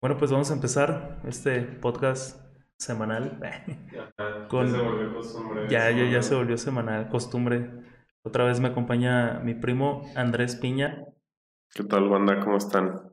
[0.00, 2.40] Bueno, pues vamos a empezar este podcast
[2.78, 3.40] semanal.
[4.48, 4.66] Con...
[4.66, 5.66] Ya se volvió costumbre.
[5.68, 7.70] Ya, ya, ya se volvió semanal, costumbre.
[8.22, 11.04] Otra vez me acompaña mi primo Andrés Piña.
[11.74, 12.38] ¿Qué tal, banda?
[12.40, 13.10] ¿Cómo están?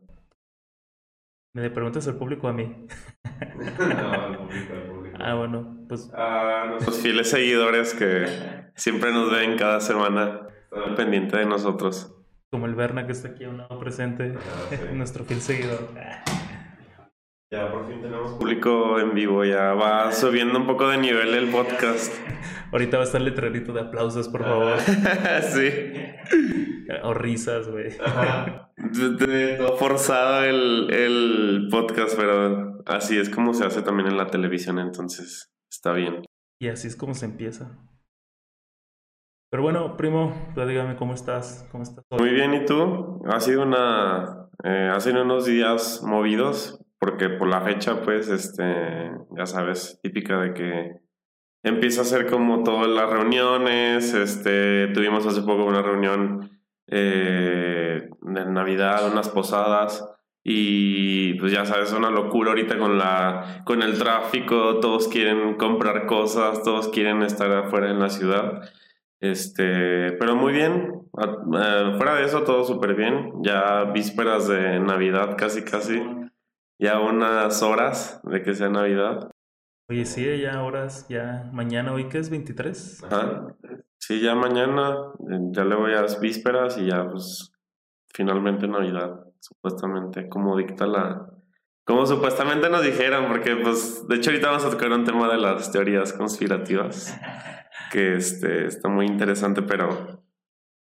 [1.53, 2.85] Me preguntas al público a mí.
[3.79, 5.17] no, al público, al público.
[5.19, 6.11] Ah, bueno, pues.
[6.13, 8.27] A nuestros fieles seguidores que
[8.75, 12.11] siempre nos ven cada semana, están pendiente de nosotros.
[12.51, 14.77] Como el Berna que está aquí a un lado presente, Ah, sí.
[14.93, 15.89] nuestro fiel seguidor.
[17.51, 21.51] Ya por fin tenemos público en vivo, ya va subiendo un poco de nivel el
[21.51, 22.11] podcast.
[22.71, 24.79] Ahorita va a estar el letrerito de aplausos, por favor.
[25.53, 25.69] sí.
[27.03, 27.95] O risas, güey.
[29.57, 34.79] Todo forzado el, el podcast, pero así es como se hace también en la televisión,
[34.79, 36.25] entonces está bien.
[36.59, 37.77] Y así es como se empieza.
[39.51, 41.67] Pero bueno, primo, dígame cómo estás.
[41.71, 42.03] ¿Cómo estás?
[42.11, 43.21] Muy bien, ¿y tú?
[43.27, 49.11] Ha sido una, eh, ha sido unos días movidos, porque por la fecha, pues, este,
[49.35, 51.01] ya sabes, típica de que
[51.63, 56.51] empieza a ser como todas las reuniones, este, tuvimos hace poco una reunión
[56.87, 60.07] eh, de Navidad, unas posadas,
[60.43, 66.05] y pues ya sabes, una locura ahorita con la, con el tráfico, todos quieren comprar
[66.05, 68.61] cosas, todos quieren estar afuera en la ciudad.
[69.19, 70.91] Este, pero muy bien.
[71.17, 73.31] A- eh, fuera de eso, todo súper bien.
[73.41, 75.99] Ya vísperas de Navidad, casi, casi.
[76.79, 79.29] Ya unas horas de que sea Navidad.
[79.89, 83.03] Oye, sí, ya horas, ya mañana, hoy que es 23.
[83.03, 83.55] Ajá.
[83.97, 84.95] Sí, ya mañana,
[85.31, 87.51] eh, ya le voy a las vísperas y ya, pues,
[88.13, 91.27] finalmente Navidad, supuestamente, como dicta la.
[91.85, 95.37] Como supuestamente nos dijeron, porque, pues, de hecho, ahorita vamos a tocar un tema de
[95.37, 97.15] las teorías conspirativas.
[97.91, 100.23] que este, está muy interesante, pero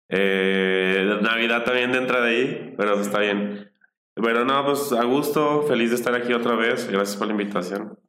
[0.09, 3.71] eh, Navidad también dentro de ahí, pero pues, está bien.
[4.21, 6.87] Pero no, pues a gusto, feliz de estar aquí otra vez.
[6.89, 7.99] Gracias por la invitación.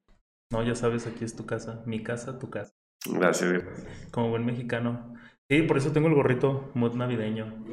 [0.51, 1.83] No, ya sabes, aquí es tu casa.
[1.87, 2.73] Mi casa, tu casa.
[3.07, 3.65] Gracias.
[4.11, 5.15] Como buen mexicano.
[5.51, 7.65] Sí, por eso tengo el gorrito mood navideño.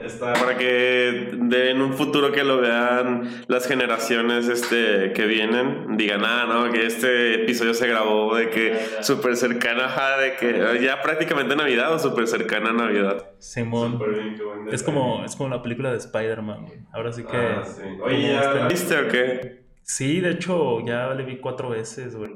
[0.00, 5.96] está para que de, en un futuro que lo vean las generaciones este, que vienen,
[5.96, 10.80] digan, ah, no, que este episodio se grabó de que súper cercana, ajá, de que
[10.80, 13.28] ya prácticamente Navidad o súper cercana a Navidad.
[13.38, 13.98] Simón.
[13.98, 16.78] bien, qué buen Es como, es como la película de Spider-Man, güey.
[16.92, 17.36] Ahora sí que.
[17.36, 17.82] Ah, sí.
[18.04, 19.66] Oye, ¿ya este- la viste o qué?
[19.82, 22.34] Sí, de hecho, ya le vi cuatro veces, güey.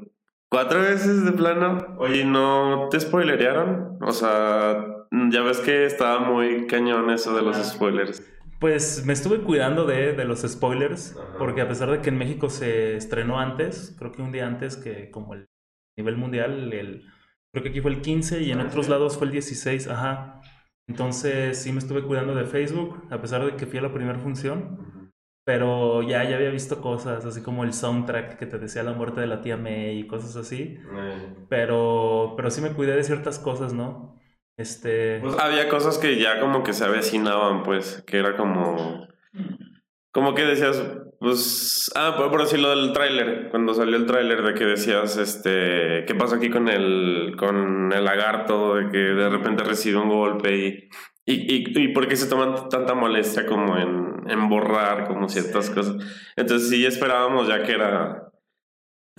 [0.51, 1.95] ¿Cuatro veces de plano?
[1.97, 3.97] Oye, ¿no te spoilerearon?
[4.01, 4.85] O sea,
[5.31, 8.21] ya ves que estaba muy cañón eso de los spoilers.
[8.59, 11.37] Pues me estuve cuidando de, de los spoilers, Ajá.
[11.37, 14.75] porque a pesar de que en México se estrenó antes, creo que un día antes
[14.75, 15.47] que como el
[15.97, 17.05] nivel mundial, el,
[17.53, 18.91] creo que aquí fue el 15 y en Ah, otros sí.
[18.91, 20.41] lados fue el 16, ajá.
[20.87, 24.19] Entonces sí me estuve cuidando de Facebook, a pesar de que fui a la primera
[24.19, 25.00] función,
[25.51, 29.19] pero ya, ya había visto cosas, así como el soundtrack que te decía la muerte
[29.19, 30.77] de la tía May y cosas así,
[31.49, 34.17] pero, pero sí me cuidé de ciertas cosas, ¿no?
[34.55, 35.19] Este...
[35.19, 39.05] Pues había cosas que ya como que se avecinaban, pues, que era como...
[40.13, 40.81] Como que decías,
[41.19, 41.91] pues...
[41.95, 46.05] Ah, por, por decir lo del tráiler, cuando salió el tráiler de que decías, este...
[46.05, 48.75] ¿Qué pasó aquí con el, con el lagarto?
[48.75, 50.89] De que de repente recibe un golpe y...
[51.25, 55.69] ¿Y, y, y por qué se toman tanta molestia como en, en borrar como ciertas
[55.69, 55.95] cosas?
[56.35, 58.30] Entonces sí esperábamos ya que era...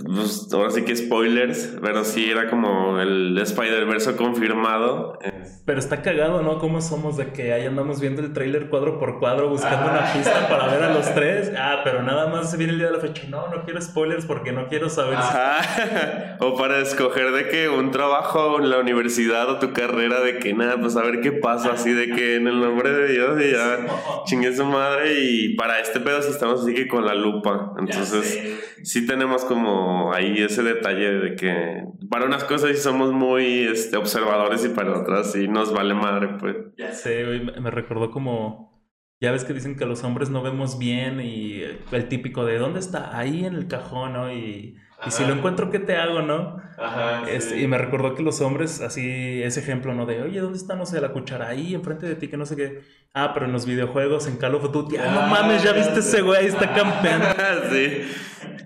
[0.05, 5.19] Pues ahora sí que spoilers, pero sí era como el Spider-Verse confirmado.
[5.65, 6.59] Pero está cagado, ¿no?
[6.59, 10.01] ¿Cómo somos de que ahí andamos viendo el tráiler cuadro por cuadro buscando Ah.
[10.03, 11.53] una pista para ver a los tres?
[11.57, 13.23] Ah, pero nada más se viene el día de la fecha.
[13.29, 15.23] No, no quiero spoilers porque no quiero saber si...
[15.23, 16.37] Ajá.
[16.41, 20.53] O para escoger de que un trabajo en la universidad o tu carrera de que
[20.55, 23.53] nada, pues a ver qué pasa, así de que en el nombre de Dios y
[23.53, 23.87] ya
[24.25, 27.73] chingue su madre y para este pedo sí estamos así que con la lupa.
[27.79, 33.67] Entonces sí tenemos como ahí ese detalle de que para unas cosas sí somos muy
[33.67, 36.57] este, observadores y para otras sí nos vale madre, pues.
[36.77, 38.73] Ya sé, güey, me recordó como...
[39.21, 42.81] Ya ves que dicen que los hombres no vemos bien y el típico de ¿dónde
[42.81, 43.17] está?
[43.17, 44.33] Ahí en el cajón, ¿no?
[44.33, 44.77] Y,
[45.07, 46.57] y si lo encuentro, ¿qué te hago, no?
[46.77, 47.23] Ajá.
[47.31, 50.07] Este, y me recordó que los hombres, así, ese ejemplo, ¿no?
[50.07, 51.49] De, oye, ¿dónde está, no sé, la cuchara?
[51.49, 52.81] Ahí, enfrente de ti, que no sé qué.
[53.15, 54.97] Ah, pero en los videojuegos, en Call of Duty.
[54.97, 57.27] Ah, no Ah, mames, ya ya viste ese güey, ahí está campeando.
[57.71, 58.03] sí.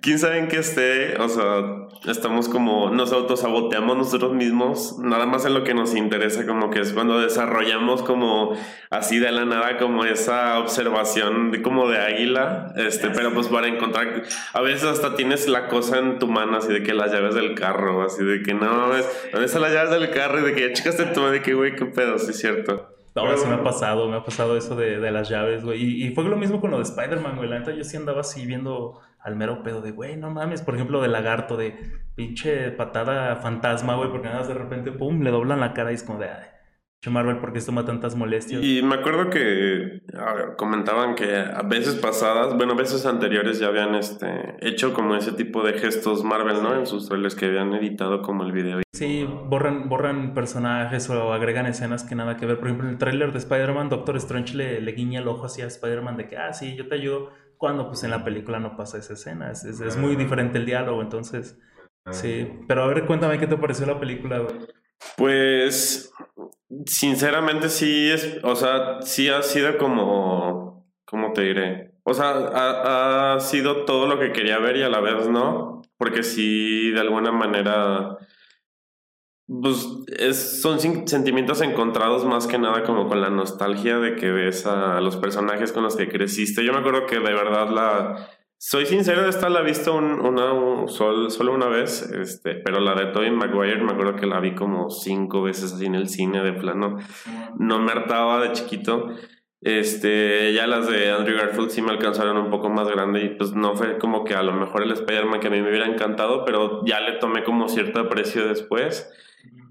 [0.07, 5.45] Quién sabe en qué esté, o sea, estamos como, nos autosaboteamos nosotros mismos, nada más
[5.47, 8.57] en lo que nos interesa, como que es cuando desarrollamos como
[8.89, 13.67] así de la nada, como esa observación de, como de águila, este, pero pues para
[13.67, 14.23] encontrar,
[14.53, 17.57] a veces hasta tienes la cosa en tu mano, así de que las llaves del
[17.57, 20.39] carro, así de que no mames, ¿dónde están las llaves del carro?
[20.39, 22.93] Y de que ya checaste tu mano, de que güey, qué pedo, sí es cierto.
[23.17, 25.83] Ahora sí me ha pasado, me ha pasado eso de, de las llaves, güey.
[25.83, 27.49] Y, y, fue lo mismo con lo de Spider-Man, güey.
[27.49, 30.63] La neta, yo sí andaba así viendo al mero pedo de, güey, no mames.
[30.63, 31.75] Por ejemplo, de lagarto, de
[32.15, 36.05] pinche patada fantasma, güey, porque nada, de repente, pum, le doblan la cara y es
[36.05, 36.49] como de, ay,
[37.11, 38.63] Marvel, ¿por qué toma tantas molestias?
[38.63, 40.03] Y me acuerdo que
[40.57, 45.33] comentaban que a veces pasadas, bueno, a veces anteriores ya habían este, hecho como ese
[45.33, 46.77] tipo de gestos Marvel, ¿no?
[46.77, 48.81] En sus trailers que habían editado como el video.
[48.93, 52.59] Sí, borran, borran personajes o agregan escenas que nada que ver.
[52.59, 55.67] Por ejemplo, en el trailer de Spider-Man, Doctor Strange le, le guiña el ojo hacia
[55.67, 57.31] Spider-Man de que, ah, sí, yo te ayudo.
[57.57, 59.51] Cuando pues en la película no pasa esa escena.
[59.51, 61.59] Es, es, muy diferente el diálogo, entonces...
[62.11, 64.55] Sí, pero a ver, cuéntame qué te pareció la película, güey.
[65.17, 66.13] Pues,
[66.87, 71.95] sinceramente sí es, o sea, sí ha sido como, ¿cómo te diré?
[72.05, 75.83] O sea, ha, ha sido todo lo que quería ver y a la vez no,
[75.99, 78.17] porque sí, de alguna manera,
[79.47, 79.87] pues
[80.19, 85.01] es, son sentimientos encontrados más que nada como con la nostalgia de que ves a
[85.01, 86.65] los personajes con los que creciste.
[86.65, 88.29] Yo me acuerdo que de verdad la
[88.59, 93.31] soy sincero, esta la he visto una, solo una vez, este, pero la de Tobey
[93.31, 96.97] Maguire me acuerdo que la vi como cinco veces así en el cine de plano.
[97.59, 99.11] No me hartaba de chiquito.
[99.61, 103.53] Este, ya las de Andrew Garfield sí me alcanzaron un poco más grande y pues
[103.53, 106.45] no fue como que a lo mejor el Spider-Man que a mí me hubiera encantado,
[106.47, 109.13] pero ya le tomé como cierto aprecio después.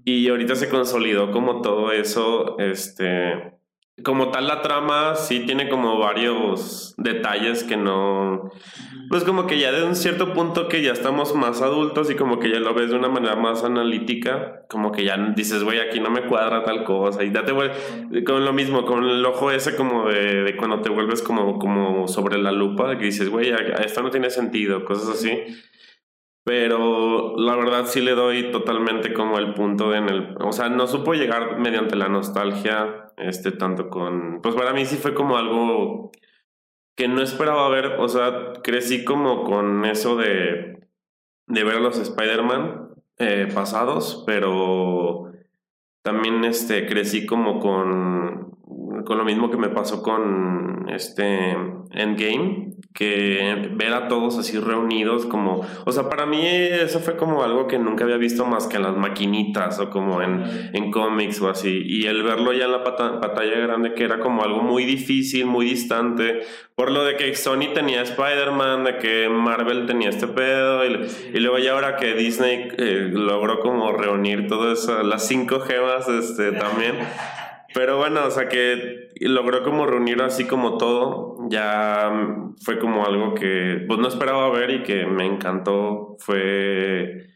[0.08, 3.56] Y ahorita se consolidó como todo eso, este,
[4.04, 8.50] como tal la trama sí tiene como varios detalles que no
[9.08, 12.38] pues como que ya de un cierto punto que ya estamos más adultos y como
[12.38, 15.98] que ya lo ves de una manera más analítica como que ya dices güey aquí
[16.00, 17.52] no me cuadra tal cosa y date
[18.24, 22.36] con lo mismo con el ojo ese como de, cuando te vuelves como como sobre
[22.36, 23.50] la lupa que dices güey
[23.82, 25.30] esto no tiene sentido cosas así
[26.46, 30.86] pero la verdad sí le doy totalmente como el punto en el, o sea, no
[30.86, 36.12] supo llegar mediante la nostalgia, este, tanto con, pues para mí sí fue como algo
[36.94, 40.86] que no esperaba ver, o sea, crecí como con eso de,
[41.48, 45.32] de ver a los Spider-Man eh, pasados, pero
[46.02, 48.55] también este, crecí como con,
[49.06, 51.56] con lo mismo que me pasó con este
[51.92, 57.42] Endgame, que ver a todos así reunidos como, o sea, para mí eso fue como
[57.42, 61.40] algo que nunca había visto más que en las maquinitas o como en, en cómics
[61.40, 64.84] o así, y el verlo ya en la pantalla grande que era como algo muy
[64.84, 66.42] difícil, muy distante,
[66.74, 71.40] por lo de que Sony tenía Spider-Man, de que Marvel tenía este pedo, y, y
[71.40, 76.96] luego ya ahora que Disney eh, logró como reunir todas las cinco gemas este, también.
[77.76, 81.36] Pero bueno, o sea que logró como reunir así como todo.
[81.50, 82.10] Ya
[82.64, 86.16] fue como algo que pues no esperaba ver y que me encantó.
[86.18, 87.26] Fue.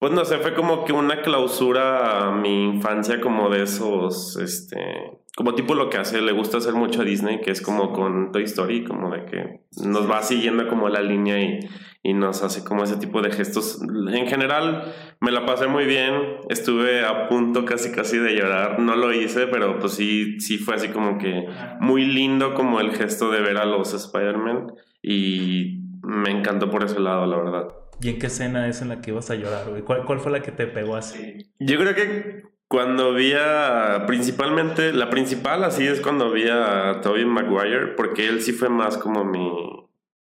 [0.00, 5.20] Pues no sé, fue como que una clausura a mi infancia como de esos, este,
[5.36, 8.30] como tipo lo que hace, le gusta hacer mucho a Disney, que es como con
[8.30, 11.68] Toy Story, como de que nos va siguiendo como la línea y
[12.08, 13.82] y nos hace como ese tipo de gestos.
[13.82, 16.14] En general me la pasé muy bien,
[16.48, 20.76] estuve a punto casi casi de llorar, no lo hice, pero pues sí, sí fue
[20.76, 21.46] así como que
[21.80, 24.72] muy lindo como el gesto de ver a los Spider-Man
[25.02, 27.68] y me encantó por ese lado, la verdad.
[28.00, 30.40] ¿Y en qué escena es en la que ibas a llorar, ¿Cuál, ¿Cuál fue la
[30.40, 31.52] que te pegó así?
[31.58, 37.26] Yo creo que cuando vi a, principalmente, la principal así es cuando vi a Tobey
[37.26, 39.87] Maguire, porque él sí fue más como mi,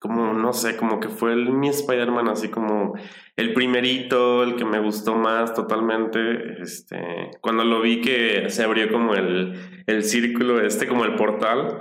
[0.03, 2.93] como, no sé, como que fue el, mi Spider-Man, así como
[3.37, 6.61] el primerito, el que me gustó más totalmente.
[6.61, 9.53] Este, cuando lo vi que se abrió como el,
[9.87, 11.79] el círculo este, como el portal,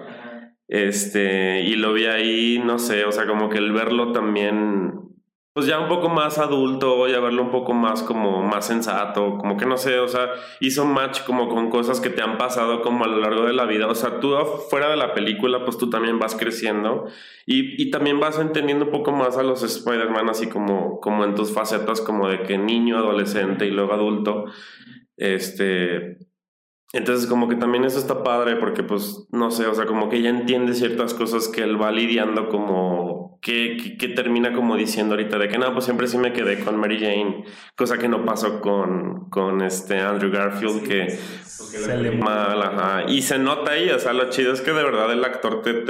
[0.68, 4.91] este, y lo vi ahí, no sé, o sea, como que el verlo también
[5.54, 9.58] pues ya un poco más adulto, ya verlo un poco más como más sensato, como
[9.58, 10.30] que no sé, o sea,
[10.60, 13.66] hizo match como con cosas que te han pasado como a lo largo de la
[13.66, 14.34] vida, o sea, tú
[14.70, 17.06] fuera de la película, pues tú también vas creciendo
[17.44, 21.34] y, y también vas entendiendo un poco más a los Spider-Man, así como, como en
[21.34, 24.46] tus facetas como de que niño, adolescente y luego adulto,
[25.18, 26.16] este,
[26.94, 30.16] entonces como que también eso está padre porque pues no sé, o sea, como que
[30.16, 35.36] ella entiende ciertas cosas que él va lidiando como que, que, termina como diciendo ahorita
[35.36, 37.44] de que no, pues siempre sí me quedé con Mary Jane,
[37.74, 43.04] cosa que no pasó con, con este Andrew Garfield que se le mal, ajá.
[43.08, 45.82] Y se nota ahí, o sea, lo chido es que de verdad el actor te,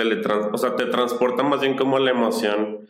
[0.50, 2.88] o sea, te transporta más bien como la emoción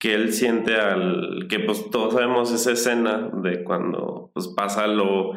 [0.00, 5.34] que él siente al que pues todos sabemos esa escena de cuando pues pasa lo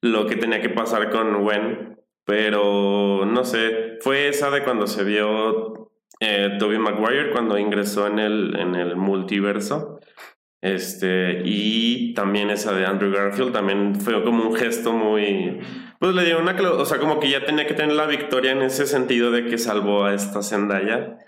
[0.00, 5.02] lo que tenía que pasar con Gwen, pero no sé, fue esa de cuando se
[5.02, 5.91] vio
[6.24, 9.98] eh, Toby Maguire cuando ingresó en el, en el multiverso.
[10.60, 15.58] Este, y también esa de Andrew Garfield también fue como un gesto muy,
[15.98, 18.62] Pues le dio una, o sea, como que ya tenía que tener la victoria en
[18.62, 21.18] ese sentido de que salvó a esta Zendaya.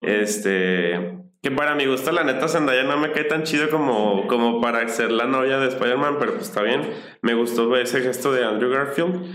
[0.00, 4.60] Este, que para mi gusto, la neta, Zendaya no me cae tan chido como, como
[4.60, 6.82] para ser la novia de Spider-Man, pero pues está bien.
[7.22, 9.34] Me gustó ese gesto de Andrew Garfield.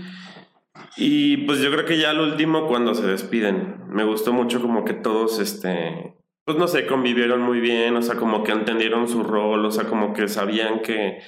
[0.96, 4.84] Y pues yo creo que ya al último, cuando se despiden, me gustó mucho como
[4.84, 9.22] que todos, este, pues no sé, convivieron muy bien, o sea, como que entendieron su
[9.22, 11.20] rol, o sea, como que sabían que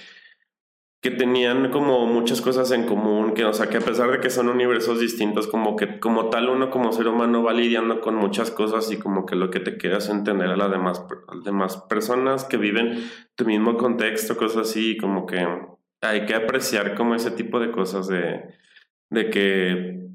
[1.02, 4.30] que tenían como muchas cosas en común, que o sea, que a pesar de que
[4.30, 8.52] son universos distintos, como que como tal uno como ser humano va lidiando con muchas
[8.52, 11.44] cosas y como que lo que te queda es entender a las demás, a las
[11.44, 13.04] demás personas que viven
[13.34, 15.44] tu mismo contexto, cosas así, como que
[16.02, 18.54] hay que apreciar como ese tipo de cosas de,
[19.10, 20.08] de que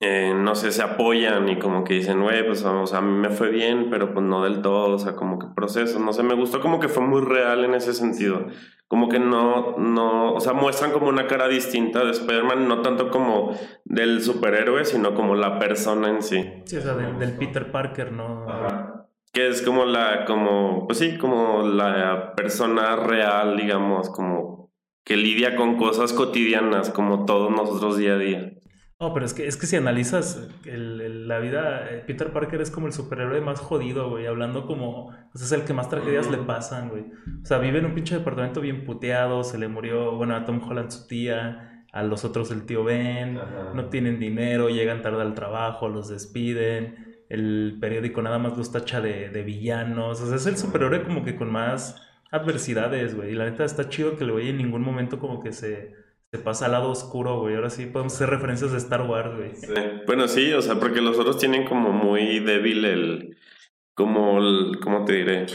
[0.00, 3.30] eh, no sé, se apoyan y como que dicen, güey, pues vamos, a mí me
[3.30, 6.34] fue bien, pero pues no del todo, o sea, como que proceso, no sé, me
[6.34, 8.46] gustó como que fue muy real en ese sentido
[8.88, 13.10] como que no, no, o sea, muestran como una cara distinta de Spider-Man, no tanto
[13.10, 16.44] como del superhéroe, sino como la persona en sí.
[16.64, 18.46] Sí, o sea, del, Peter Parker, ¿no?
[19.32, 24.72] Que es como la, como, pues sí, como la persona real, digamos, como
[25.04, 28.52] que lidia con cosas cotidianas, como todos nosotros día a día.
[28.98, 32.86] No, pero es que, es que si analizas la vida, eh, Peter Parker es como
[32.86, 36.88] el superhéroe más jodido, güey, hablando como, pues es el que más tragedias le pasan,
[36.88, 37.04] güey.
[37.42, 40.62] O sea, vive en un pinche departamento bien puteado, se le murió, bueno, a Tom
[40.66, 43.38] Holland su tía, a los otros el tío Ben,
[43.74, 49.02] no tienen dinero, llegan tarde al trabajo, los despiden, el periódico nada más los tacha
[49.02, 53.34] de, de villanos, o sea, es el superhéroe como que con más adversidades, güey, y
[53.34, 56.66] la neta está chido que le voy en ningún momento como que se se pasa
[56.66, 57.54] al lado oscuro, güey.
[57.54, 59.52] Ahora sí podemos hacer referencias de Star Wars, güey.
[60.06, 63.36] Bueno, sí, o sea, porque los otros tienen como muy débil el.
[63.94, 65.46] Como el, ¿Cómo te diré?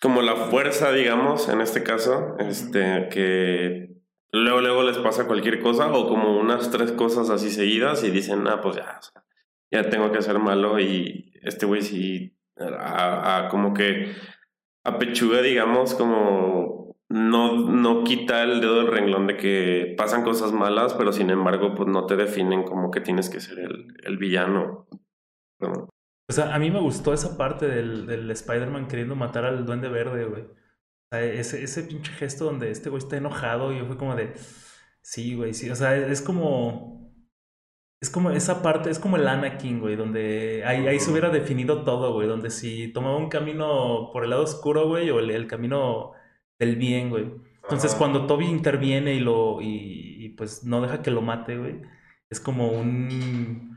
[0.00, 3.90] Como la fuerza, digamos, en este caso, este, que
[4.32, 8.46] luego, luego les pasa cualquier cosa o como unas tres cosas así seguidas y dicen,
[8.48, 9.00] ah, pues ya,
[9.70, 14.14] ya tengo que ser malo y este güey sí, a, a, como que
[14.84, 16.67] apechuga, digamos, como
[17.10, 21.74] no, no quita el dedo del renglón de que pasan cosas malas, pero sin embargo,
[21.74, 24.86] pues no te definen como que tienes que ser el, el villano.
[25.60, 29.88] O sea, a mí me gustó esa parte del, del Spider-Man queriendo matar al Duende
[29.88, 30.42] Verde, güey.
[30.42, 34.14] O sea, ese, ese pinche gesto donde este güey está enojado y yo fue como
[34.14, 34.34] de.
[35.00, 35.70] Sí, güey, sí.
[35.70, 36.98] O sea, es como.
[38.00, 41.82] Es como esa parte, es como el Anakin, güey, donde ahí, ahí se hubiera definido
[41.82, 42.28] todo, güey.
[42.28, 46.12] Donde si tomaba un camino por el lado oscuro, güey, o el camino
[46.58, 47.30] del bien, güey.
[47.62, 49.60] Entonces, cuando Toby interviene y lo.
[49.60, 51.82] Y, pues no deja que lo mate, güey.
[52.30, 53.76] Es como un.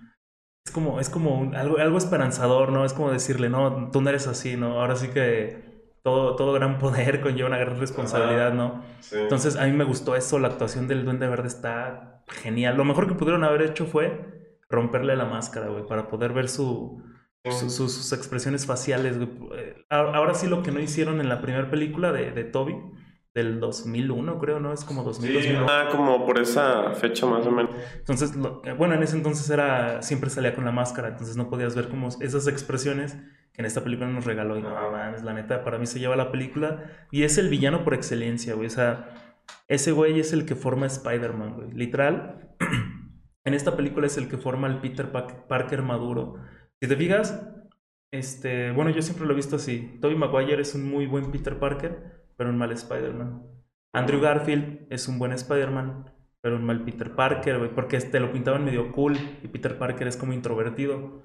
[0.65, 2.85] Es como, es como algo, algo esperanzador, ¿no?
[2.85, 4.79] Es como decirle, no, tú no eres así, ¿no?
[4.79, 5.71] Ahora sí que
[6.03, 8.83] todo, todo gran poder conlleva una gran responsabilidad, ¿no?
[9.11, 12.77] Entonces, a mí me gustó eso, la actuación del Duende Verde está genial.
[12.77, 17.03] Lo mejor que pudieron haber hecho fue romperle la máscara, güey, para poder ver su,
[17.49, 19.17] sus expresiones faciales.
[19.55, 22.75] Eh, ahora sí lo que no hicieron en la primera película de, de Toby,
[23.33, 24.73] del 2001 creo, ¿no?
[24.73, 27.71] Es como 2000, Ah, como por esa fecha más o menos.
[27.97, 28.33] Entonces,
[28.65, 31.87] eh, bueno, en ese entonces era, siempre salía con la máscara, entonces no podías ver
[31.87, 33.17] como esas expresiones
[33.53, 34.57] que en esta película nos regaló.
[34.57, 37.83] Y no mames, la neta, para mí se lleva la película y es el villano
[37.83, 38.67] por excelencia, güey.
[38.67, 39.09] O sea,
[39.67, 41.71] ese güey es el que forma Spider-Man, güey.
[41.71, 42.49] Literal,
[43.45, 46.35] en esta película es el que forma al Peter Parker maduro
[46.81, 47.47] si te fijas,
[48.11, 49.99] este, bueno, yo siempre lo he visto así.
[50.01, 53.43] Tobey Maguire es un muy buen Peter Parker, pero un mal Spider-Man.
[53.93, 56.11] Andrew Garfield es un buen Spider-Man,
[56.41, 60.17] pero un mal Peter Parker, porque este lo pintaban medio cool y Peter Parker es
[60.17, 61.23] como introvertido.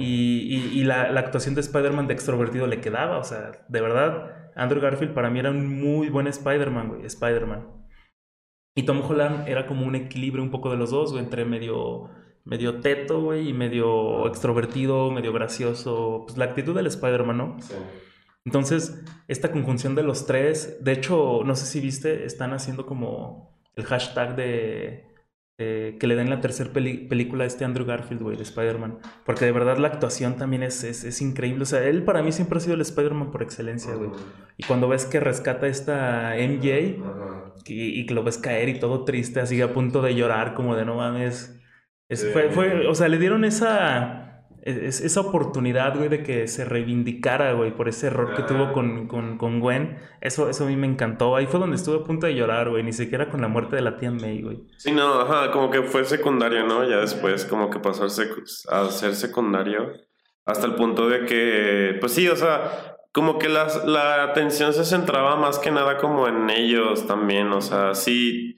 [0.00, 5.12] Y, la, actuación de Spider-Man de extrovertido le quedaba, o sea, de verdad, Andrew Garfield
[5.12, 7.66] para mí era un muy buen Spider-Man, güey, Spider-Man.
[8.76, 12.10] Y Tom Holland era como un equilibrio un poco de los dos, güey, entre medio
[12.48, 16.24] medio teto, güey, y medio extrovertido, medio gracioso.
[16.26, 17.56] Pues la actitud del Spider-Man, ¿no?
[17.60, 17.74] Sí.
[18.46, 23.60] Entonces, esta conjunción de los tres, de hecho, no sé si viste, están haciendo como
[23.76, 25.04] el hashtag de,
[25.58, 29.00] que le den la tercera película a este Andrew Garfield, güey, de Spider-Man.
[29.26, 31.64] Porque de verdad la actuación también es, es, increíble.
[31.64, 34.10] O sea, él para mí siempre ha sido el Spider-Man por excelencia, güey.
[34.56, 36.96] Y cuando ves que rescata esta MJ
[37.66, 40.74] y, y, que lo ves caer y todo triste, así a punto de llorar, como
[40.74, 41.57] de no mames
[42.08, 44.28] fue, fue, o sea, le dieron esa,
[44.62, 49.38] esa oportunidad, güey, de que se reivindicara, güey, por ese error que tuvo con, con,
[49.38, 49.98] con, Gwen.
[50.20, 51.36] Eso, eso a mí me encantó.
[51.36, 53.82] Ahí fue donde estuve a punto de llorar, güey, ni siquiera con la muerte de
[53.82, 54.62] la tía May, güey.
[54.78, 56.88] Sí, no, ajá, como que fue secundario, ¿no?
[56.88, 59.92] Ya después, como que pasó a ser secundario.
[60.44, 64.84] Hasta el punto de que, pues sí, o sea, como que la, la atención se
[64.84, 68.56] centraba más que nada como en ellos también, o sea, sí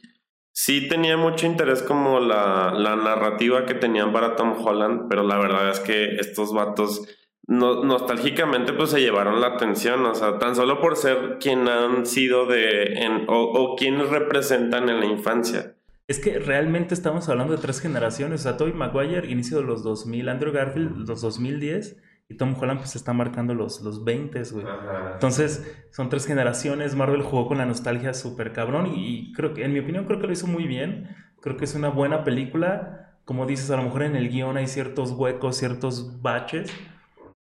[0.52, 5.38] sí tenía mucho interés como la, la narrativa que tenían para Tom Holland, pero la
[5.38, 7.02] verdad es que estos vatos
[7.46, 12.06] no, nostálgicamente pues se llevaron la atención, o sea, tan solo por ser quien han
[12.06, 15.74] sido de, o, o quienes representan en la infancia.
[16.06, 19.82] Es que realmente estamos hablando de tres generaciones, o sea, Tobey Maguire, inicio de los
[19.82, 21.96] 2000, Andrew Garfield, los 2010,
[22.30, 24.64] y Tom Holland pues está marcando los, los 20, güey.
[25.12, 29.64] Entonces, son tres generaciones, Marvel jugó con la nostalgia súper cabrón, y, y creo que,
[29.64, 31.08] en mi opinión, creo que lo hizo muy bien,
[31.40, 34.68] creo que es una buena película, como dices, a lo mejor en el guion hay
[34.68, 36.72] ciertos huecos, ciertos baches,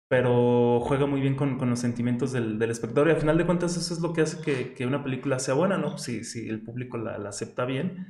[0.09, 3.47] pero juega muy bien con, con los sentimientos del, del, espectador y al final de
[3.47, 5.99] cuentas eso es lo que hace que, que una película sea buena, ¿no?
[5.99, 8.09] Si, si el público la, la, acepta bien.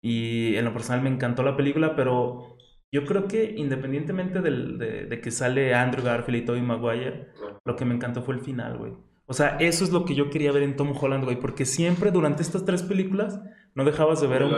[0.00, 2.53] Y en lo personal me encantó la película, pero
[2.94, 7.26] yo creo que independientemente del, de, de, que sale Andrew Garfield y Tobey Maguire,
[7.64, 8.92] lo que me encantó fue el final, güey.
[9.26, 12.12] O sea, eso es lo que yo quería ver en Tom Holland, güey, porque siempre
[12.12, 13.40] durante estas tres películas
[13.74, 14.52] no dejabas de ver un...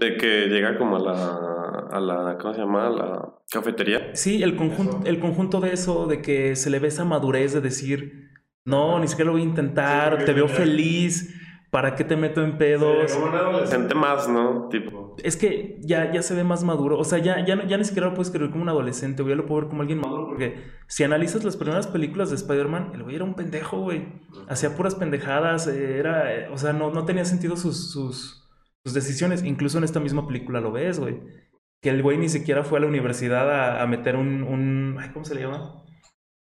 [0.00, 2.86] De que llega como a la a la, ¿cómo se llama?
[2.86, 4.14] A la cafetería.
[4.14, 7.60] Sí, el conjunto, el conjunto de eso, de que se le ve esa madurez de
[7.60, 8.30] decir,
[8.64, 11.34] no, ni siquiera lo voy a intentar, te veo feliz,
[11.76, 13.12] ¿para qué te meto en pedos?
[13.12, 14.66] Sí, como un adolescente más, ¿no?
[14.70, 15.14] Tipo.
[15.22, 18.08] Es que ya, ya se ve más maduro, o sea, ya, ya, ya ni siquiera
[18.08, 20.56] lo puedes creer como un adolescente, güey, ya lo puedo ver como alguien maduro, porque
[20.86, 24.08] si analizas las primeras películas de Spider-Man, el güey era un pendejo, güey,
[24.48, 28.48] hacía puras pendejadas, era, o sea, no, no tenía sentido sus, sus,
[28.82, 31.20] sus decisiones, incluso en esta misma película lo ves, güey
[31.82, 35.26] que el güey ni siquiera fue a la universidad a, a meter un, un, ¿Cómo
[35.26, 35.84] se le llama?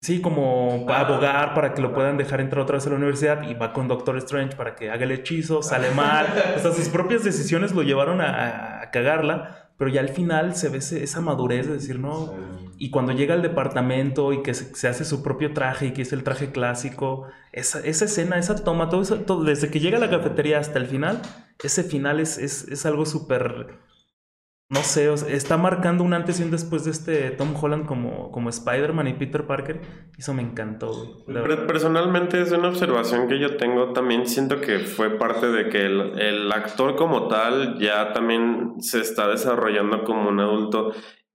[0.04, 3.48] Sí, como a abogar para que lo puedan dejar entrar otra vez a la universidad
[3.48, 6.26] y va con Doctor Strange para que haga el hechizo, sale mal.
[6.58, 10.70] o sea, sus propias decisiones lo llevaron a, a cagarla, pero ya al final se
[10.70, 12.34] ve esa madurez de decir, no.
[12.80, 16.02] Y cuando llega al departamento y que se, se, hace su propio traje y que
[16.02, 19.98] es el traje clásico, esa, esa escena, esa toma, todo eso, todo, desde que llega
[19.98, 21.22] a la cafetería hasta el final,
[21.64, 23.78] ese final es, es, es algo súper
[24.72, 27.86] no sé, o sea, está marcando un antes y un después de este Tom Holland
[27.86, 29.82] como, como Spider-Man y Peter Parker.
[30.18, 31.26] Eso me encantó.
[31.68, 33.92] Personalmente es una observación que yo tengo.
[33.92, 39.02] También siento que fue parte de que el, el actor como tal ya también se
[39.02, 40.94] está desarrollando como un adulto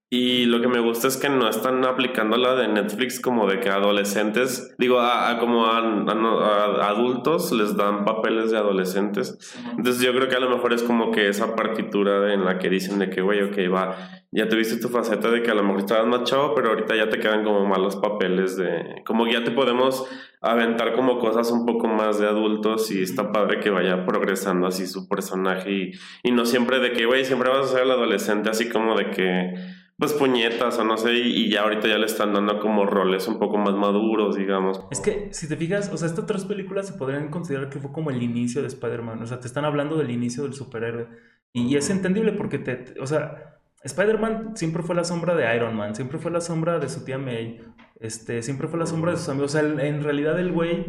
[0.08, 3.58] y lo que me gusta es que no están aplicando la de Netflix como de
[3.58, 9.36] que adolescentes, digo, a, a como a, a, adultos les dan papeles de adolescentes.
[9.76, 12.70] Entonces yo creo que a lo mejor es como que esa partitura en la que
[12.70, 13.96] dicen de que, güey, ok, va,
[14.30, 17.08] ya tuviste tu faceta de que a lo mejor estabas más chavo, pero ahorita ya
[17.08, 20.06] te quedan como malos papeles de, como que ya te podemos
[20.40, 24.86] aventar como cosas un poco más de adultos y está padre que vaya progresando así
[24.86, 25.90] su personaje y,
[26.22, 29.10] y no siempre de que, güey, siempre vas a ser el adolescente así como de
[29.10, 29.54] que
[29.98, 33.38] pues puñetas o no sé, y, ya ahorita ya le están dando como roles un
[33.38, 34.80] poco más maduros, digamos.
[34.90, 37.92] Es que si te fijas, o sea, estas tres películas se podrían considerar que fue
[37.92, 41.08] como el inicio de Spider-Man, o sea, te están hablando del inicio del superhéroe.
[41.52, 43.56] Y, y es entendible porque te, te o sea,
[43.86, 47.18] Spider-Man siempre fue la sombra de Iron Man, siempre fue la sombra de su tía
[47.18, 47.60] May,
[48.00, 49.54] este, siempre fue la sombra de sus amigos.
[49.54, 50.86] O sea, en realidad el güey,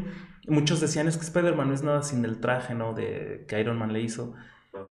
[0.48, 2.94] muchos decían es que Spider-Man no es nada sin el traje, ¿no?
[2.94, 4.34] De que Iron Man le hizo.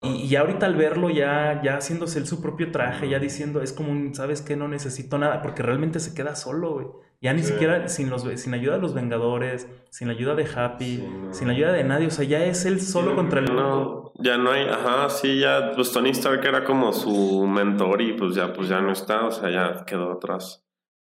[0.03, 3.73] Y, y, ahorita al verlo ya, ya haciéndose él su propio traje, ya diciendo, es
[3.73, 4.57] como un, ¿sabes qué?
[4.57, 6.87] No necesito nada, porque realmente se queda solo, güey.
[7.23, 7.53] Ya ni sí.
[7.53, 11.33] siquiera sin, los, sin ayuda de los Vengadores, sin la ayuda de Happy, sí, no.
[11.33, 14.13] sin la ayuda de nadie, o sea, ya es él solo sí, contra el no,
[14.19, 18.35] Ya no hay, ajá, sí, ya, pues Tony Stark era como su mentor y pues
[18.35, 20.65] ya, pues ya no está, o sea, ya quedó atrás.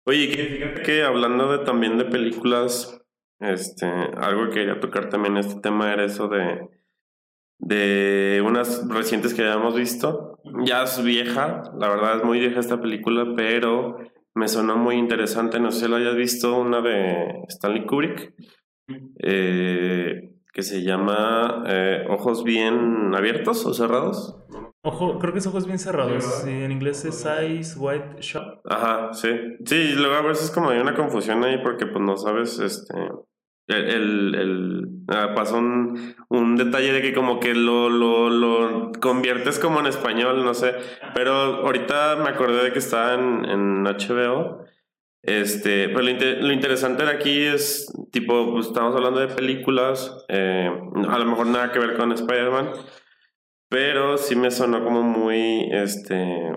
[0.04, 3.00] Oye, que fíjate que hablando de también de películas,
[3.38, 6.68] este, algo que quería tocar también este tema era eso de
[7.60, 10.38] de unas recientes que habíamos visto.
[10.64, 13.98] Ya es vieja, la verdad es muy vieja esta película, pero
[14.34, 15.60] me sonó muy interesante.
[15.60, 18.34] No sé si lo hayas visto, una de Stanley Kubrick,
[19.18, 24.36] eh, que se llama eh, Ojos Bien Abiertos o Cerrados.
[24.82, 26.24] Ojo, creo que es ojos bien cerrados.
[26.42, 28.60] Sí, en inglés es Eyes White Shut.
[28.64, 29.28] Ajá, sí.
[29.66, 32.94] Sí, luego a veces como hay una confusión ahí porque pues no sabes este
[33.70, 39.58] el, el, ah, pasó un, un, detalle de que como que lo, lo, lo, conviertes
[39.58, 40.74] como en español, no sé.
[41.14, 44.64] Pero ahorita me acordé de que estaba en, en HBO.
[45.22, 50.70] Este, pero lo, lo, interesante de aquí es, tipo, pues, estamos hablando de películas, eh,
[51.08, 52.70] a lo mejor nada que ver con Spider-Man,
[53.68, 56.54] pero sí me sonó como muy, este,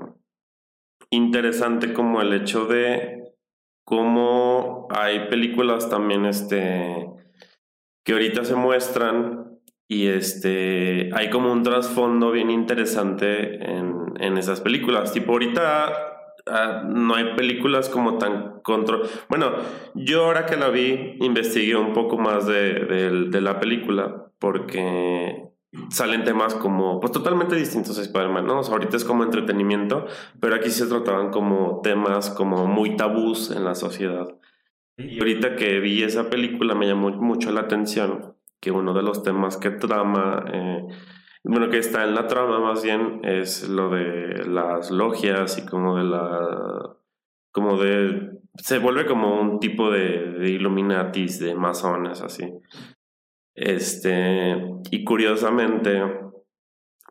[1.09, 3.22] interesante como el hecho de
[3.85, 7.09] cómo hay películas también este
[8.05, 14.61] que ahorita se muestran y este hay como un trasfondo bien interesante en, en esas
[14.61, 15.13] películas.
[15.13, 15.91] Tipo, ahorita
[16.47, 19.07] uh, no hay películas como tan control.
[19.29, 19.51] Bueno,
[19.93, 22.85] yo ahora que la vi, investigué un poco más de,
[23.29, 25.52] de la película, porque
[25.89, 28.59] salen temas como, pues totalmente distintos a Spider-Man, ¿no?
[28.59, 30.05] ahorita es como entretenimiento,
[30.39, 34.27] pero aquí se trataban como temas como muy tabús en la sociedad.
[34.97, 39.23] Y ahorita que vi esa película me llamó mucho la atención que uno de los
[39.23, 40.85] temas que trama, eh,
[41.43, 45.97] bueno, que está en la trama más bien, es lo de las logias y como
[45.97, 46.95] de la,
[47.51, 52.53] como de, se vuelve como un tipo de, de Illuminatis, de masones, así.
[53.55, 54.55] Este,
[54.89, 56.01] y curiosamente,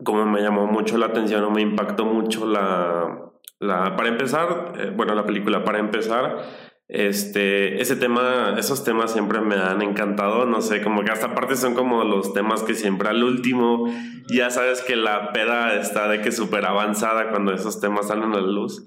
[0.05, 4.93] como me llamó mucho la atención o me impactó mucho la, la para empezar, eh,
[4.95, 6.43] bueno, la película, para empezar,
[6.89, 11.57] este, ese tema, esos temas siempre me han encantado, no sé, como que hasta parte
[11.57, 13.87] son como los temas que siempre al último,
[14.29, 18.41] ya sabes que la peda está de que súper avanzada cuando esos temas salen a
[18.41, 18.87] la luz,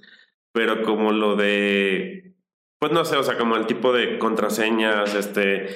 [0.54, 2.36] pero como lo de,
[2.80, 5.68] pues no sé, o sea, como el tipo de contraseñas, este,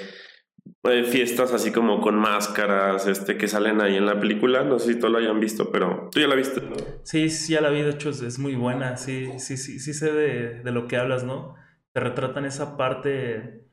[1.12, 4.64] fiestas así como con máscaras este, que salen ahí en la película.
[4.64, 6.76] No sé si todos lo hayan visto, pero tú ya la viste, ¿no?
[7.04, 8.98] Sí, sí, ya la vi, de hecho es muy buena.
[8.98, 11.56] Sí, sí, sí, sí sé de, de lo que hablas, ¿no?
[11.94, 13.66] Te retratan esa parte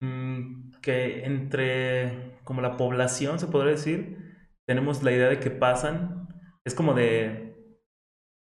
[0.00, 4.18] mmm, que entre como la población, se podría decir,
[4.66, 6.28] tenemos la idea de que pasan.
[6.64, 7.54] Es como de.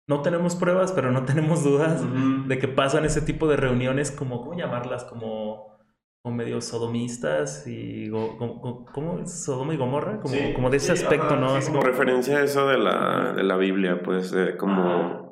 [0.08, 2.02] No tenemos pruebas, pero no tenemos dudas
[2.48, 5.04] de que pasan ese tipo de reuniones, como, ¿cómo llamarlas?
[5.04, 5.78] Como
[6.22, 9.26] como medio sodomistas y ¿cómo?
[9.26, 13.32] Sodoma y Gomorra como, como de ese aspecto no como referencia a eso de la,
[13.32, 15.29] de la Biblia pues como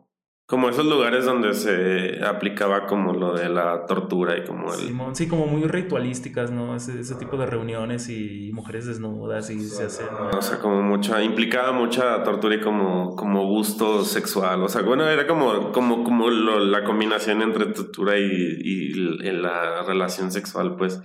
[0.49, 4.97] como esos lugares donde se aplicaba como lo de la tortura y como el...
[5.15, 6.75] Sí, como muy ritualísticas, ¿no?
[6.75, 10.05] Ese, ese tipo de reuniones y mujeres desnudas y se hace...
[10.05, 11.23] O sea, como mucha...
[11.23, 14.63] Implicaba mucha tortura y como, como gusto sexual.
[14.63, 18.95] O sea, bueno, era como, como, como la combinación entre tortura y, y,
[19.31, 21.03] la relación sexual, pues.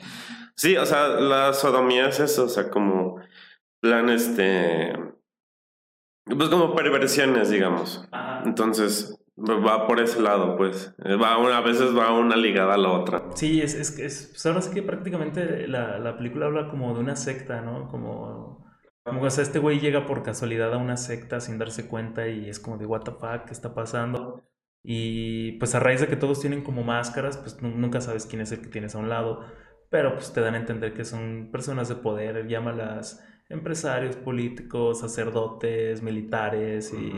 [0.56, 3.18] Sí, o sea, la sodomía es eso, o sea, como
[3.82, 4.94] plan este...
[6.26, 8.08] Pues como perversiones, digamos.
[8.46, 10.96] Entonces, Va por ese lado, pues.
[11.00, 13.32] Va una, a veces va una ligada a la otra.
[13.34, 17.00] Sí, es, es, es pues ahora sí que prácticamente la, la, película habla como de
[17.00, 17.88] una secta, ¿no?
[17.88, 18.64] Como,
[19.04, 22.48] como o sea, este güey llega por casualidad a una secta sin darse cuenta y
[22.48, 24.44] es como de what the fuck, ¿qué está pasando?
[24.84, 28.52] Y pues a raíz de que todos tienen como máscaras, pues nunca sabes quién es
[28.52, 29.46] el que tienes a un lado,
[29.90, 36.04] pero pues te dan a entender que son personas de poder, llámalas empresarios, políticos, sacerdotes,
[36.04, 37.14] militares y...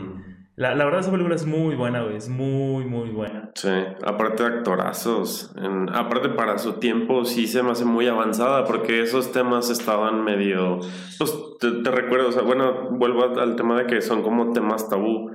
[0.56, 3.50] La, la, verdad esa película es muy buena, güey, es muy, muy buena.
[3.54, 3.68] Sí,
[4.04, 5.54] aparte de actorazos,
[5.92, 10.80] aparte para su tiempo sí se me hace muy avanzada porque esos temas estaban medio...
[11.18, 15.30] Pues te, recuerdo, o sea, bueno, vuelvo al tema de que son como temas tabú,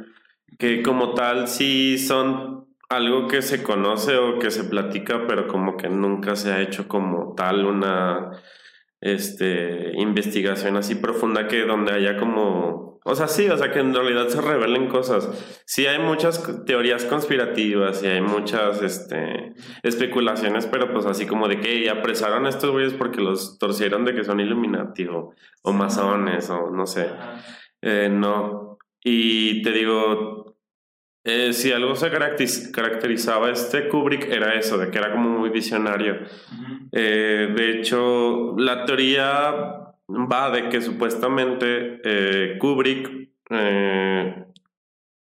[0.57, 5.77] que como tal sí son algo que se conoce o que se platica, pero como
[5.77, 8.31] que nunca se ha hecho como tal una
[8.99, 13.93] este, investigación así profunda que donde haya como, o sea, sí, o sea, que en
[13.93, 15.27] realidad se revelen cosas.
[15.65, 21.59] Sí hay muchas teorías conspirativas y hay muchas, este, especulaciones, pero pues así como de
[21.59, 25.33] que apresaron a estos güeyes porque los torcieron de que son Illuminati o,
[25.73, 27.09] masones o no sé.
[27.81, 28.77] Eh, no.
[29.03, 30.57] Y te digo,
[31.23, 36.19] eh, si algo se caracterizaba este Kubrick era eso, de que era como muy visionario.
[36.91, 39.80] Eh, de hecho, la teoría
[40.31, 44.45] va de que supuestamente eh, Kubrick, eh,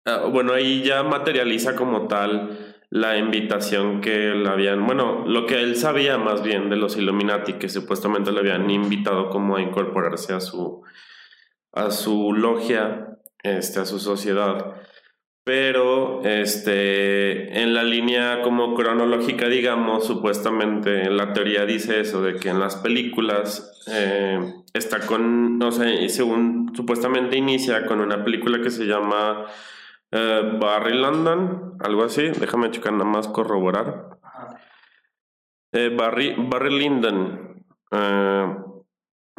[0.04, 5.60] ah, bueno, ahí ya materializa como tal la invitación que le habían, bueno, lo que
[5.60, 10.32] él sabía más bien de los Illuminati, que supuestamente le habían invitado como a incorporarse
[10.32, 10.82] a su,
[11.72, 14.74] a su logia, este, a su sociedad
[15.44, 22.50] pero este, en la línea como cronológica, digamos, supuestamente la teoría dice eso, de que
[22.50, 24.38] en las películas eh,
[24.74, 29.46] está con, o sea, según supuestamente inicia con una película que se llama
[30.12, 34.18] eh, Barry London, algo así, déjame checar nada más corroborar.
[35.72, 37.64] Eh, Barry, Barry Lyndon.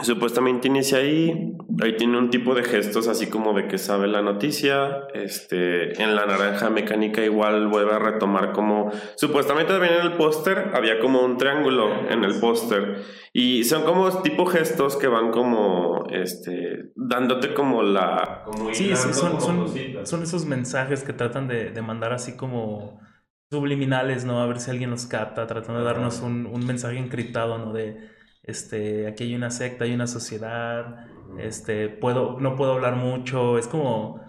[0.01, 4.21] Supuestamente inicia ahí, ahí tiene un tipo de gestos así como de que sabe la
[4.21, 10.13] noticia, este, en la naranja mecánica igual vuelve a retomar como, supuestamente también en el
[10.13, 15.31] póster había como un triángulo en el póster y son como tipo gestos que van
[15.31, 18.45] como, este, dándote como la...
[18.73, 22.99] sí, sí, son, son, esos mensajes que tratan de, de, mandar así como
[23.51, 24.41] subliminales, ¿no?
[24.41, 27.73] A ver si alguien los capta, tratando de darnos un, un mensaje encriptado, ¿no?
[27.73, 28.11] De
[28.43, 31.06] este, aquí hay una secta, hay una sociedad,
[31.39, 34.19] este, puedo, no puedo hablar mucho, es como,